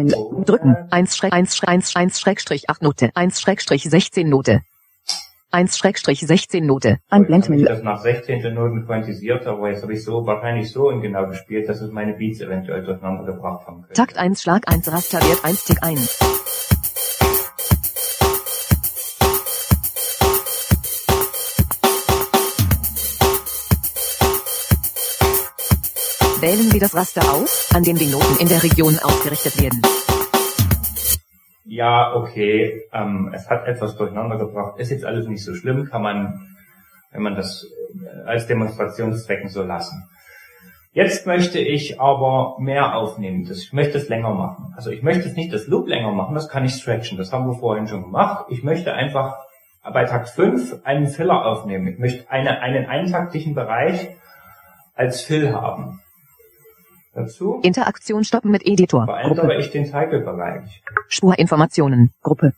Einblendmenü, 0.00 0.44
drücken, 0.44 0.76
1 0.90 1.16
Schräg, 1.16 1.32
1 1.32 1.56
Schräg, 1.56 1.68
1 1.68 1.96
1 1.96 2.20
Schrägstrich 2.20 2.70
8 2.70 2.82
Note, 2.82 3.10
1 3.14 3.40
Schrägstrich 3.40 3.82
16 3.84 4.28
Note, 4.28 4.60
1 5.52 5.76
Schrägstrich 5.76 6.20
16 6.20 6.64
Note, 6.64 6.98
Einblendmenü. 7.08 7.62
Ich 7.62 7.68
habe 7.68 7.76
das 7.76 7.84
nach 7.84 8.00
16. 8.00 8.54
Noten 8.54 8.86
quantisiert, 8.86 9.46
aber 9.46 9.70
jetzt 9.70 9.82
habe 9.82 9.92
ich 9.94 10.04
so 10.04 10.24
wahrscheinlich 10.24 10.70
so 10.70 10.88
ungenau 10.88 11.26
gespielt, 11.26 11.68
dass 11.68 11.80
es 11.80 11.90
meine 11.90 12.14
Beats 12.14 12.40
eventuell 12.40 12.84
durcheinander 12.84 13.24
gebracht 13.24 13.66
haben 13.66 13.82
könnte. 13.82 13.94
Takt 13.94 14.16
1 14.16 14.42
Schlag 14.42 14.62
1 14.72 14.92
Rasterwert 14.92 15.44
1 15.44 15.64
Tick 15.64 15.82
1. 15.82 16.69
Wählen 26.40 26.70
Sie 26.70 26.78
das 26.78 26.94
Raster 26.94 27.20
aus, 27.34 27.68
an 27.74 27.82
dem 27.82 27.96
die 27.96 28.06
Noten 28.06 28.40
in 28.40 28.48
der 28.48 28.62
Region 28.62 28.98
ausgerichtet 28.98 29.60
werden. 29.60 29.82
Ja, 31.66 32.14
okay, 32.14 32.84
ähm, 32.94 33.30
es 33.34 33.50
hat 33.50 33.66
etwas 33.66 33.94
durcheinander 33.98 34.38
gebracht. 34.38 34.78
Ist 34.78 34.90
jetzt 34.90 35.04
alles 35.04 35.28
nicht 35.28 35.44
so 35.44 35.54
schlimm, 35.54 35.84
kann 35.84 36.00
man, 36.00 36.56
wenn 37.12 37.20
man 37.20 37.34
das 37.34 37.66
äh, 38.02 38.26
als 38.26 38.46
Demonstrationszwecken 38.46 39.50
so 39.50 39.62
lassen. 39.62 40.08
Jetzt 40.94 41.26
möchte 41.26 41.58
ich 41.58 42.00
aber 42.00 42.56
mehr 42.58 42.96
aufnehmen. 42.96 43.46
Ich 43.52 43.74
möchte 43.74 43.98
es 43.98 44.08
länger 44.08 44.32
machen. 44.32 44.72
Also 44.76 44.88
ich 44.88 45.02
möchte 45.02 45.28
es 45.28 45.36
nicht 45.36 45.52
das 45.52 45.66
Loop 45.66 45.88
länger 45.88 46.12
machen, 46.12 46.34
das 46.34 46.48
kann 46.48 46.64
ich 46.64 46.72
stretchen. 46.72 47.18
Das 47.18 47.34
haben 47.34 47.46
wir 47.48 47.58
vorhin 47.58 47.86
schon 47.86 48.04
gemacht. 48.04 48.46
Ich 48.48 48.62
möchte 48.62 48.94
einfach 48.94 49.36
bei 49.82 50.06
Takt 50.06 50.30
5 50.30 50.84
einen 50.84 51.06
Filler 51.06 51.44
aufnehmen. 51.44 51.86
Ich 51.86 51.98
möchte 51.98 52.30
eine, 52.30 52.62
einen 52.62 52.86
eintaktlichen 52.86 53.54
Bereich 53.54 54.08
als 54.94 55.20
Fill 55.20 55.52
haben. 55.52 56.00
Dazu 57.12 57.60
Interaktion 57.62 58.22
stoppen 58.24 58.50
mit 58.50 58.64
Editor. 58.64 59.04
verändere 59.04 59.48
Gruppe. 59.48 59.60
ich 59.60 59.70
den 59.70 59.84
Cycle-Bereich. 59.84 60.82
Spurinformationen. 61.08 62.12
Gruppe. 62.22 62.52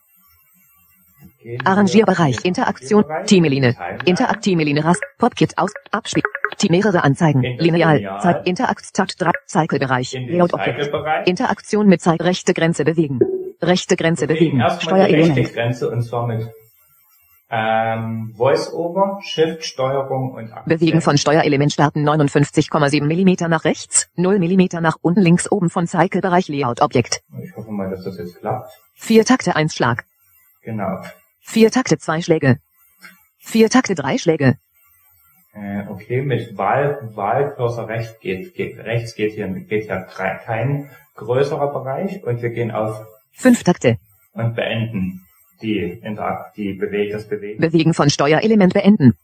Arrangierbereich. 1.65 2.45
Interaktion. 2.45 3.05
Teamline. 3.27 3.75
Timeline. 3.75 3.99
Interaktimeline 4.05 4.85
Rast. 4.85 5.03
Popkit 5.19 5.57
aus. 5.57 5.73
Abspiel. 5.91 6.23
T 6.59 6.69
mehrere 6.71 7.03
Anzeigen. 7.03 7.43
Lineal. 7.59 8.21
Zeit. 8.21 8.47
Interakt. 8.47 8.93
Takt 8.95 9.21
3. 9.21 9.31
Cycle-Bereich. 9.49 10.13
Layout 10.13 10.53
Objekt. 10.53 10.91
Interaktion 11.27 11.89
mit 11.89 12.01
Zeit. 12.01 12.23
Rechte 12.23 12.53
Grenze 12.53 12.85
bewegen. 12.85 13.21
Rechte 13.61 13.97
Grenze 13.97 14.27
bewegen. 14.27 14.61
erstmal 14.61 15.07
die 15.07 15.07
Steuerelement. 15.07 15.39
rechte 15.39 15.55
Grenze 15.55 15.91
und 15.91 16.03
zwar 16.03 16.27
mit 16.27 16.47
ähm, 17.55 18.33
Voice-Over, 18.35 19.21
Shift, 19.23 19.65
Steuerung 19.65 20.33
und 20.33 20.51
Akzent. 20.53 20.67
Bewegen 20.67 21.03
von 21.03 21.19
Steuerelement 21.19 21.71
starten 21.71 22.09
59,7 22.09 23.05
mm 23.05 23.49
nach 23.51 23.65
rechts, 23.65 24.09
0 24.17 24.39
mm 24.39 24.81
nach 24.81 24.97
unten 25.03 25.21
links 25.21 25.53
oben 25.53 25.69
von 25.69 25.87
Cycle-Bereich 25.87 26.49
Layout 26.49 26.81
Objekt. 26.81 27.21
Ich 27.43 27.55
hoffe 27.55 27.71
mal, 27.71 27.91
dass 27.91 28.05
das 28.05 28.17
jetzt 28.17 28.39
klappt. 28.41 28.71
Vier 28.95 29.27
Takte 29.27 29.55
1 29.55 29.75
Schlag. 29.75 30.05
Genau. 30.63 31.03
Vier 31.41 31.71
Takte 31.71 31.99
2 31.99 32.23
Schläge. 32.23 32.57
Vier 33.39 33.69
Takte 33.69 33.95
3 33.95 34.17
Schläge. 34.17 34.57
Äh, 35.55 35.87
okay, 35.89 36.23
mit 36.23 36.57
Wahl, 36.57 37.11
Wahlcursor 37.15 37.87
rechts 37.87 38.19
geht, 38.21 38.55
geht, 38.55 38.79
rechts 38.79 39.15
geht 39.15 39.35
hier, 39.35 39.49
geht 39.49 39.85
hier 39.85 40.07
drei- 40.11 40.37
kein 40.43 40.89
größerer 41.17 41.71
Bereich 41.71 42.25
und 42.25 42.41
wir 42.41 42.49
gehen 42.49 42.71
auf 42.71 43.05
Fünf 43.33 43.63
Takte. 43.63 43.99
und 44.33 44.55
beenden 44.57 45.27
die 45.63 46.01
die 46.57 46.73
bewegt, 46.75 47.15
das 47.15 47.29
Bewegen. 47.29 47.61
Bewegen 47.61 47.95
von 47.95 48.11
Steuerelement 48.11 48.75
beenden. 48.75 49.17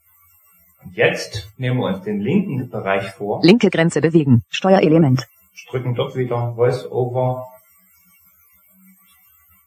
Und 0.85 0.97
jetzt 0.97 1.49
nehmen 1.57 1.79
wir 1.79 1.87
uns 1.87 2.05
den 2.05 2.21
linken 2.21 2.71
Bereich 2.71 3.11
vor, 3.11 3.41
Linke 3.43 3.71
Grenze 3.71 4.01
bewegen. 4.01 4.43
Steuerelement. 4.49 5.27
drücken 5.71 5.95
dort 5.95 6.15
wieder 6.17 6.55
Voice-Over, 6.55 7.47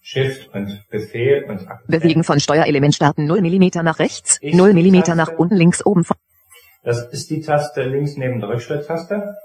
Shift 0.02 0.54
und 0.54 0.84
Befehl 0.90 1.44
und 1.44 1.68
Akzent. 1.70 1.88
Bewegen 1.88 2.24
von 2.24 2.40
Steuerelement 2.40 2.96
starten 2.96 3.26
0 3.26 3.42
mm 3.42 3.84
nach 3.84 4.00
rechts, 4.00 4.40
Ich 4.42 4.54
0 4.54 4.74
mm 4.74 5.16
nach 5.16 5.30
unten 5.38 5.56
links 5.56 5.86
oben 5.86 6.04
von 6.04 6.18
Das 6.84 7.04
ist 7.12 7.30
die 7.30 7.42
Taste 7.42 7.84
links 7.84 8.18
neben 8.18 8.40
der 8.40 8.50
Rückschritttaste 8.50 9.36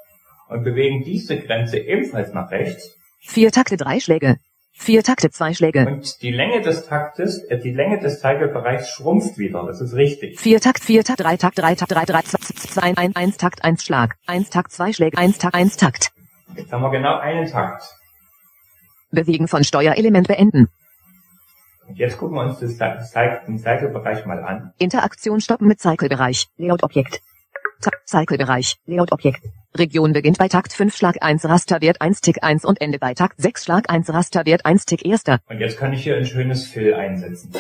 und 0.48 0.64
bewegen 0.64 1.04
diese 1.04 1.38
Grenze 1.38 1.78
ebenfalls 1.78 2.32
nach 2.32 2.50
rechts. 2.50 2.96
Vier 3.20 3.52
Takte 3.52 3.76
3 3.76 4.00
Schläge. 4.00 4.38
Vier 4.78 5.02
Takte, 5.02 5.30
zwei 5.30 5.54
Schläge. 5.54 5.86
Und 5.86 6.22
die 6.22 6.30
Länge 6.30 6.60
des 6.60 6.86
Taktes, 6.86 7.42
äh, 7.44 7.58
die 7.58 7.72
Länge 7.72 7.98
des 7.98 8.20
Zeigelbereichs 8.20 8.90
schrumpft 8.90 9.38
wieder. 9.38 9.64
Das 9.66 9.80
ist 9.80 9.94
richtig. 9.94 10.38
Vier 10.38 10.60
Takt, 10.60 10.84
vier 10.84 11.02
Takt, 11.02 11.20
drei 11.20 11.36
Takt, 11.36 11.58
drei 11.58 11.74
Takt, 11.74 11.90
drei, 11.90 12.04
drei, 12.04 12.20
zwei, 12.22 12.38
zwei, 12.38 12.96
ein, 12.96 13.16
eins 13.16 13.38
Takt, 13.38 13.64
eins 13.64 13.82
Schlag. 13.82 14.16
Eins 14.26 14.50
Takt, 14.50 14.70
zwei 14.72 14.92
Schläge, 14.92 15.16
eins 15.16 15.38
Takt, 15.38 15.54
eins 15.54 15.76
Takt. 15.76 16.12
Jetzt 16.54 16.70
haben 16.70 16.82
wir 16.82 16.90
genau 16.90 17.16
einen 17.18 17.50
Takt. 17.50 17.84
Bewegen 19.10 19.48
von 19.48 19.64
Steuerelement 19.64 20.28
beenden. 20.28 20.68
Und 21.88 21.98
jetzt 21.98 22.18
gucken 22.18 22.36
wir 22.36 22.42
uns 22.42 22.60
das 22.60 22.76
den 23.46 23.58
Zeigelbereich 23.58 24.26
mal 24.26 24.44
an. 24.44 24.72
Interaktion 24.78 25.40
stoppen 25.40 25.68
mit 25.68 25.80
Cycle-Bereich. 25.80 26.48
Layout-Objekt. 26.58 27.22
Cycle-Bereich. 28.06 28.76
Layout-Objekt. 28.86 29.42
Region 29.78 30.12
beginnt 30.12 30.38
bei 30.38 30.48
Takt 30.48 30.72
5 30.72 30.96
Schlag 30.96 31.16
1 31.20 31.44
Rasterwert 31.44 32.00
1 32.00 32.20
Tick 32.20 32.42
1 32.42 32.64
und 32.64 32.80
Ende 32.80 32.98
bei 32.98 33.14
Takt 33.14 33.40
6 33.40 33.64
Schlag 33.64 33.90
1 33.90 34.10
Rasterwert 34.10 34.64
1 34.64 34.86
Tick 34.86 35.04
1. 35.04 35.24
Und 35.48 35.60
jetzt 35.60 35.78
kann 35.78 35.92
ich 35.92 36.02
hier 36.02 36.16
ein 36.16 36.26
schönes 36.26 36.64
Fill 36.64 36.94
einsetzen. 36.94 37.52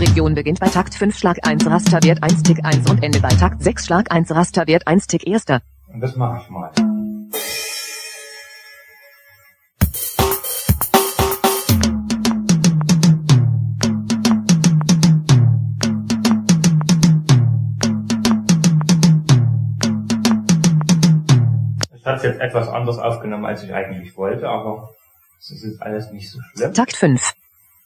Region 0.00 0.34
beginnt 0.34 0.60
bei 0.60 0.68
Takt 0.68 0.94
5 0.94 1.16
Schlag 1.16 1.38
1 1.42 1.66
Rasterwert 1.66 2.22
1 2.22 2.42
Tick 2.42 2.64
1 2.64 2.90
und 2.90 3.02
Ende 3.02 3.20
bei 3.20 3.28
Takt 3.28 3.62
6 3.62 3.86
Schlag 3.86 4.12
1 4.12 4.30
Rasterwert 4.30 4.86
1 4.86 5.06
Tick 5.06 5.26
1. 5.26 5.44
Und 5.92 6.00
das 6.00 6.16
mache 6.16 6.40
ich 6.42 6.50
mal. 6.50 6.70
Ich 22.04 22.08
habe 22.10 22.26
jetzt 22.26 22.38
etwas 22.38 22.68
anders 22.68 22.98
aufgenommen, 22.98 23.46
als 23.46 23.62
ich 23.62 23.72
eigentlich 23.72 24.14
wollte, 24.18 24.46
aber 24.46 24.90
es 25.38 25.50
ist 25.52 25.64
jetzt 25.64 25.82
alles 25.82 26.10
nicht 26.10 26.30
so 26.30 26.38
schlimm. 26.52 26.74
Takt 26.74 26.94
5. 26.94 27.32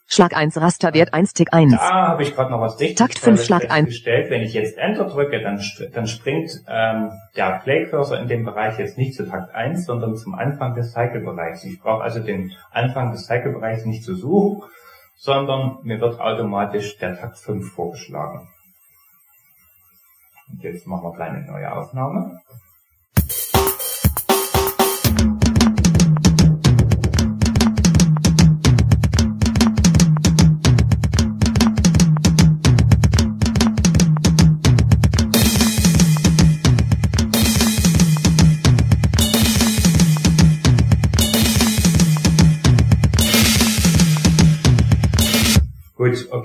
Schlag 0.08 0.34
1 0.34 0.60
Rasterwert 0.60 1.14
1 1.14 1.34
Tick 1.34 1.52
1. 1.52 1.76
Da 1.76 2.08
habe 2.08 2.24
ich 2.24 2.34
gerade 2.34 2.50
noch 2.50 2.60
was 2.60 2.80
richtig 2.80 2.96
Takt 2.98 3.16
fünf, 3.16 3.36
Tolles 3.36 3.46
Schlag 3.46 3.70
ein. 3.70 3.84
festgestellt. 3.84 4.28
Wenn 4.28 4.42
ich 4.42 4.54
jetzt 4.54 4.76
Enter 4.76 5.04
drücke, 5.04 5.40
dann, 5.40 5.62
dann 5.92 6.08
springt 6.08 6.50
ähm, 6.66 7.12
der 7.36 7.60
Play-Cursor 7.62 8.18
in 8.18 8.26
dem 8.26 8.44
Bereich 8.44 8.76
jetzt 8.80 8.98
nicht 8.98 9.14
zu 9.14 9.24
Takt 9.24 9.54
1, 9.54 9.86
sondern 9.86 10.16
zum 10.16 10.34
Anfang 10.34 10.74
des 10.74 10.90
Cycle-Bereichs. 10.90 11.62
Ich 11.62 11.78
brauche 11.78 12.02
also 12.02 12.18
den 12.18 12.50
Anfang 12.72 13.12
des 13.12 13.26
Cycle-Bereichs 13.26 13.84
nicht 13.84 14.02
zu 14.02 14.16
suchen, 14.16 14.68
sondern 15.14 15.78
mir 15.84 16.00
wird 16.00 16.18
automatisch 16.18 16.98
der 16.98 17.16
Takt 17.20 17.38
5 17.38 17.72
vorgeschlagen. 17.72 18.48
Und 20.50 20.60
jetzt 20.64 20.88
machen 20.88 21.04
wir 21.04 21.24
eine 21.24 21.46
neue 21.46 21.70
Aufnahme. 21.70 22.40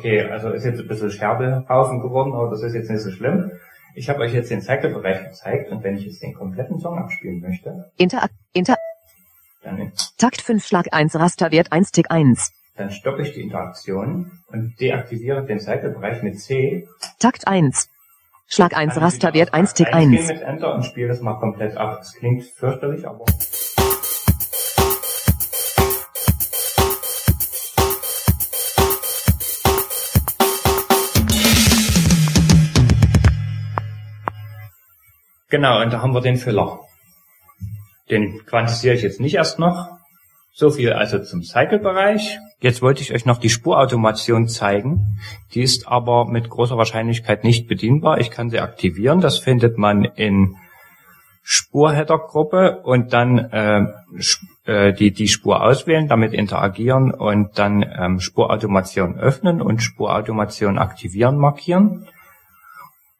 Okay, 0.03 0.21
also 0.23 0.49
ist 0.49 0.65
jetzt 0.65 0.81
ein 0.81 0.87
bisschen 0.87 1.11
Scherbelhaufen 1.11 2.01
geworden, 2.01 2.33
aber 2.33 2.49
das 2.49 2.61
ist 2.61 2.73
jetzt 2.73 2.89
nicht 2.89 3.01
so 3.01 3.11
schlimm. 3.11 3.51
Ich 3.95 4.09
habe 4.09 4.19
euch 4.21 4.33
jetzt 4.33 4.51
den 4.51 4.61
Cycle-Bereich 4.61 5.23
gezeigt 5.23 5.71
und 5.71 5.83
wenn 5.83 5.95
ich 5.95 6.05
jetzt 6.05 6.21
den 6.21 6.33
kompletten 6.33 6.79
Song 6.79 6.97
abspielen 6.97 7.39
möchte, 7.39 7.91
Inter, 7.97 8.27
Inter, 8.53 8.75
dann, 9.61 9.93
Takt 10.17 10.41
5 10.41 10.65
Schlag 10.65 10.87
1 10.91 11.15
Rasterwert 11.15 11.71
1 11.71 11.91
Tick 11.91 12.11
1. 12.11 12.51
dann 12.75 12.91
stoppe 12.91 13.21
ich 13.21 13.33
die 13.33 13.41
Interaktion 13.41 14.31
und 14.47 14.79
deaktiviere 14.79 15.45
den 15.45 15.59
Cycle-Bereich 15.59 16.21
mit 16.21 16.39
C. 16.39 16.87
Takt 17.19 17.47
1. 17.47 17.89
Schlag 18.47 18.75
1 18.75 18.75
Kann 18.75 18.87
ich 18.87 18.95
wieder 18.95 19.05
Rasterwert 19.05 19.49
auf 19.49 19.59
1 19.59 19.73
Tick 19.73 19.85
Takt 19.85 19.95
1 19.95 20.11
gehen 20.11 20.19
1. 20.19 20.27
mit 20.27 20.41
Enter 20.41 20.75
und 20.75 20.83
spiele 20.83 21.07
das 21.07 21.21
mal 21.21 21.35
komplett 21.35 21.77
ab. 21.77 21.99
Es 22.01 22.13
klingt 22.13 22.43
fürchterlich, 22.43 23.07
aber 23.07 23.25
Genau, 35.53 35.83
und 35.83 35.93
da 35.93 36.01
haben 36.01 36.15
wir 36.15 36.21
den 36.21 36.37
Filler. 36.37 36.79
Den 38.09 38.43
quantisiere 38.47 38.95
ich 38.95 39.03
jetzt 39.03 39.19
nicht 39.19 39.35
erst 39.35 39.59
noch. 39.59 39.87
So 40.51 40.71
viel 40.71 40.93
also 40.93 41.19
zum 41.19 41.43
Cycle-Bereich. 41.43 42.39
Jetzt 42.59 42.81
wollte 42.81 43.03
ich 43.03 43.13
euch 43.13 43.27
noch 43.27 43.37
die 43.37 43.51
Spurautomation 43.51 44.47
zeigen. 44.47 45.19
Die 45.53 45.61
ist 45.61 45.87
aber 45.87 46.25
mit 46.25 46.49
großer 46.49 46.75
Wahrscheinlichkeit 46.75 47.43
nicht 47.43 47.67
bedienbar. 47.67 48.19
Ich 48.19 48.31
kann 48.31 48.49
sie 48.49 48.61
aktivieren. 48.61 49.21
Das 49.21 49.37
findet 49.37 49.77
man 49.77 50.05
in 50.05 50.55
Spurheader-Gruppe 51.43 52.81
und 52.81 53.13
dann 53.13 53.37
äh, 53.37 53.85
Sp- 54.17 54.49
äh, 54.65 54.91
die, 54.91 55.11
die 55.11 55.27
Spur 55.27 55.61
auswählen, 55.61 56.07
damit 56.07 56.33
interagieren 56.33 57.11
und 57.11 57.59
dann 57.59 57.83
ähm, 57.83 58.19
Spurautomation 58.19 59.19
öffnen 59.19 59.61
und 59.61 59.83
Spurautomation 59.83 60.79
aktivieren 60.79 61.37
markieren. 61.37 62.07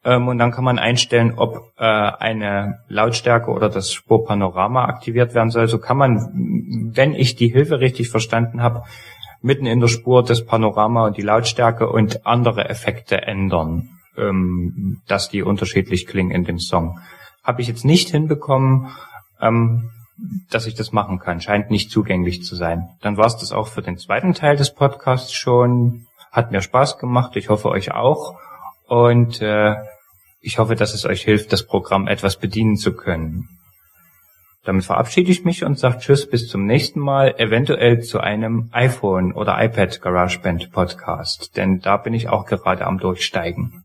Ähm, 0.04 0.28
und 0.28 0.38
dann 0.38 0.50
kann 0.50 0.64
man 0.64 0.78
einstellen, 0.78 1.34
ob 1.36 1.72
äh, 1.78 1.84
eine 1.84 2.80
Lautstärke 2.88 3.50
oder 3.50 3.68
das 3.68 3.92
Spurpanorama 3.92 4.84
aktiviert 4.84 5.34
werden 5.34 5.50
soll. 5.50 5.66
So 5.68 5.78
kann 5.78 5.96
man, 5.96 6.92
wenn 6.94 7.14
ich 7.14 7.36
die 7.36 7.48
Hilfe 7.48 7.80
richtig 7.80 8.10
verstanden 8.10 8.62
habe, 8.62 8.82
mitten 9.40 9.66
in 9.66 9.80
der 9.80 9.88
Spur 9.88 10.22
das 10.22 10.44
Panorama 10.44 11.06
und 11.06 11.16
die 11.16 11.22
Lautstärke 11.22 11.88
und 11.88 12.26
andere 12.26 12.68
Effekte 12.68 13.22
ändern, 13.22 13.90
ähm, 14.16 15.02
dass 15.06 15.30
die 15.30 15.42
unterschiedlich 15.42 16.06
klingen 16.06 16.30
in 16.30 16.44
dem 16.44 16.58
Song. 16.58 17.00
Habe 17.42 17.62
ich 17.62 17.68
jetzt 17.68 17.84
nicht 17.84 18.10
hinbekommen, 18.10 18.88
ähm, 19.40 19.90
dass 20.50 20.66
ich 20.66 20.74
das 20.74 20.92
machen 20.92 21.18
kann. 21.18 21.40
Scheint 21.40 21.70
nicht 21.70 21.90
zugänglich 21.90 22.44
zu 22.44 22.54
sein. 22.56 22.88
Dann 23.00 23.16
war 23.16 23.26
es 23.26 23.36
das 23.36 23.52
auch 23.52 23.68
für 23.68 23.82
den 23.82 23.98
zweiten 23.98 24.32
Teil 24.32 24.56
des 24.56 24.72
Podcasts 24.72 25.32
schon. 25.32 26.06
Hat 26.30 26.52
mir 26.52 26.62
Spaß 26.62 26.98
gemacht. 26.98 27.36
Ich 27.36 27.48
hoffe 27.48 27.68
euch 27.68 27.92
auch. 27.92 28.38
Und 28.86 29.40
äh, 29.42 29.74
ich 30.44 30.58
hoffe, 30.58 30.74
dass 30.74 30.94
es 30.94 31.06
euch 31.06 31.22
hilft, 31.22 31.52
das 31.52 31.66
Programm 31.66 32.06
etwas 32.06 32.38
bedienen 32.38 32.76
zu 32.76 32.94
können. 32.94 33.48
Damit 34.64 34.84
verabschiede 34.84 35.30
ich 35.30 35.44
mich 35.44 35.64
und 35.64 35.78
sage 35.78 35.98
Tschüss 35.98 36.28
bis 36.28 36.48
zum 36.48 36.64
nächsten 36.64 37.00
Mal, 37.00 37.34
eventuell 37.38 38.00
zu 38.00 38.20
einem 38.20 38.68
iPhone 38.72 39.32
oder 39.32 39.62
iPad 39.62 40.00
GarageBand 40.00 40.70
Podcast, 40.72 41.56
denn 41.56 41.80
da 41.80 41.96
bin 41.96 42.14
ich 42.14 42.28
auch 42.28 42.46
gerade 42.46 42.86
am 42.86 42.98
Durchsteigen. 42.98 43.84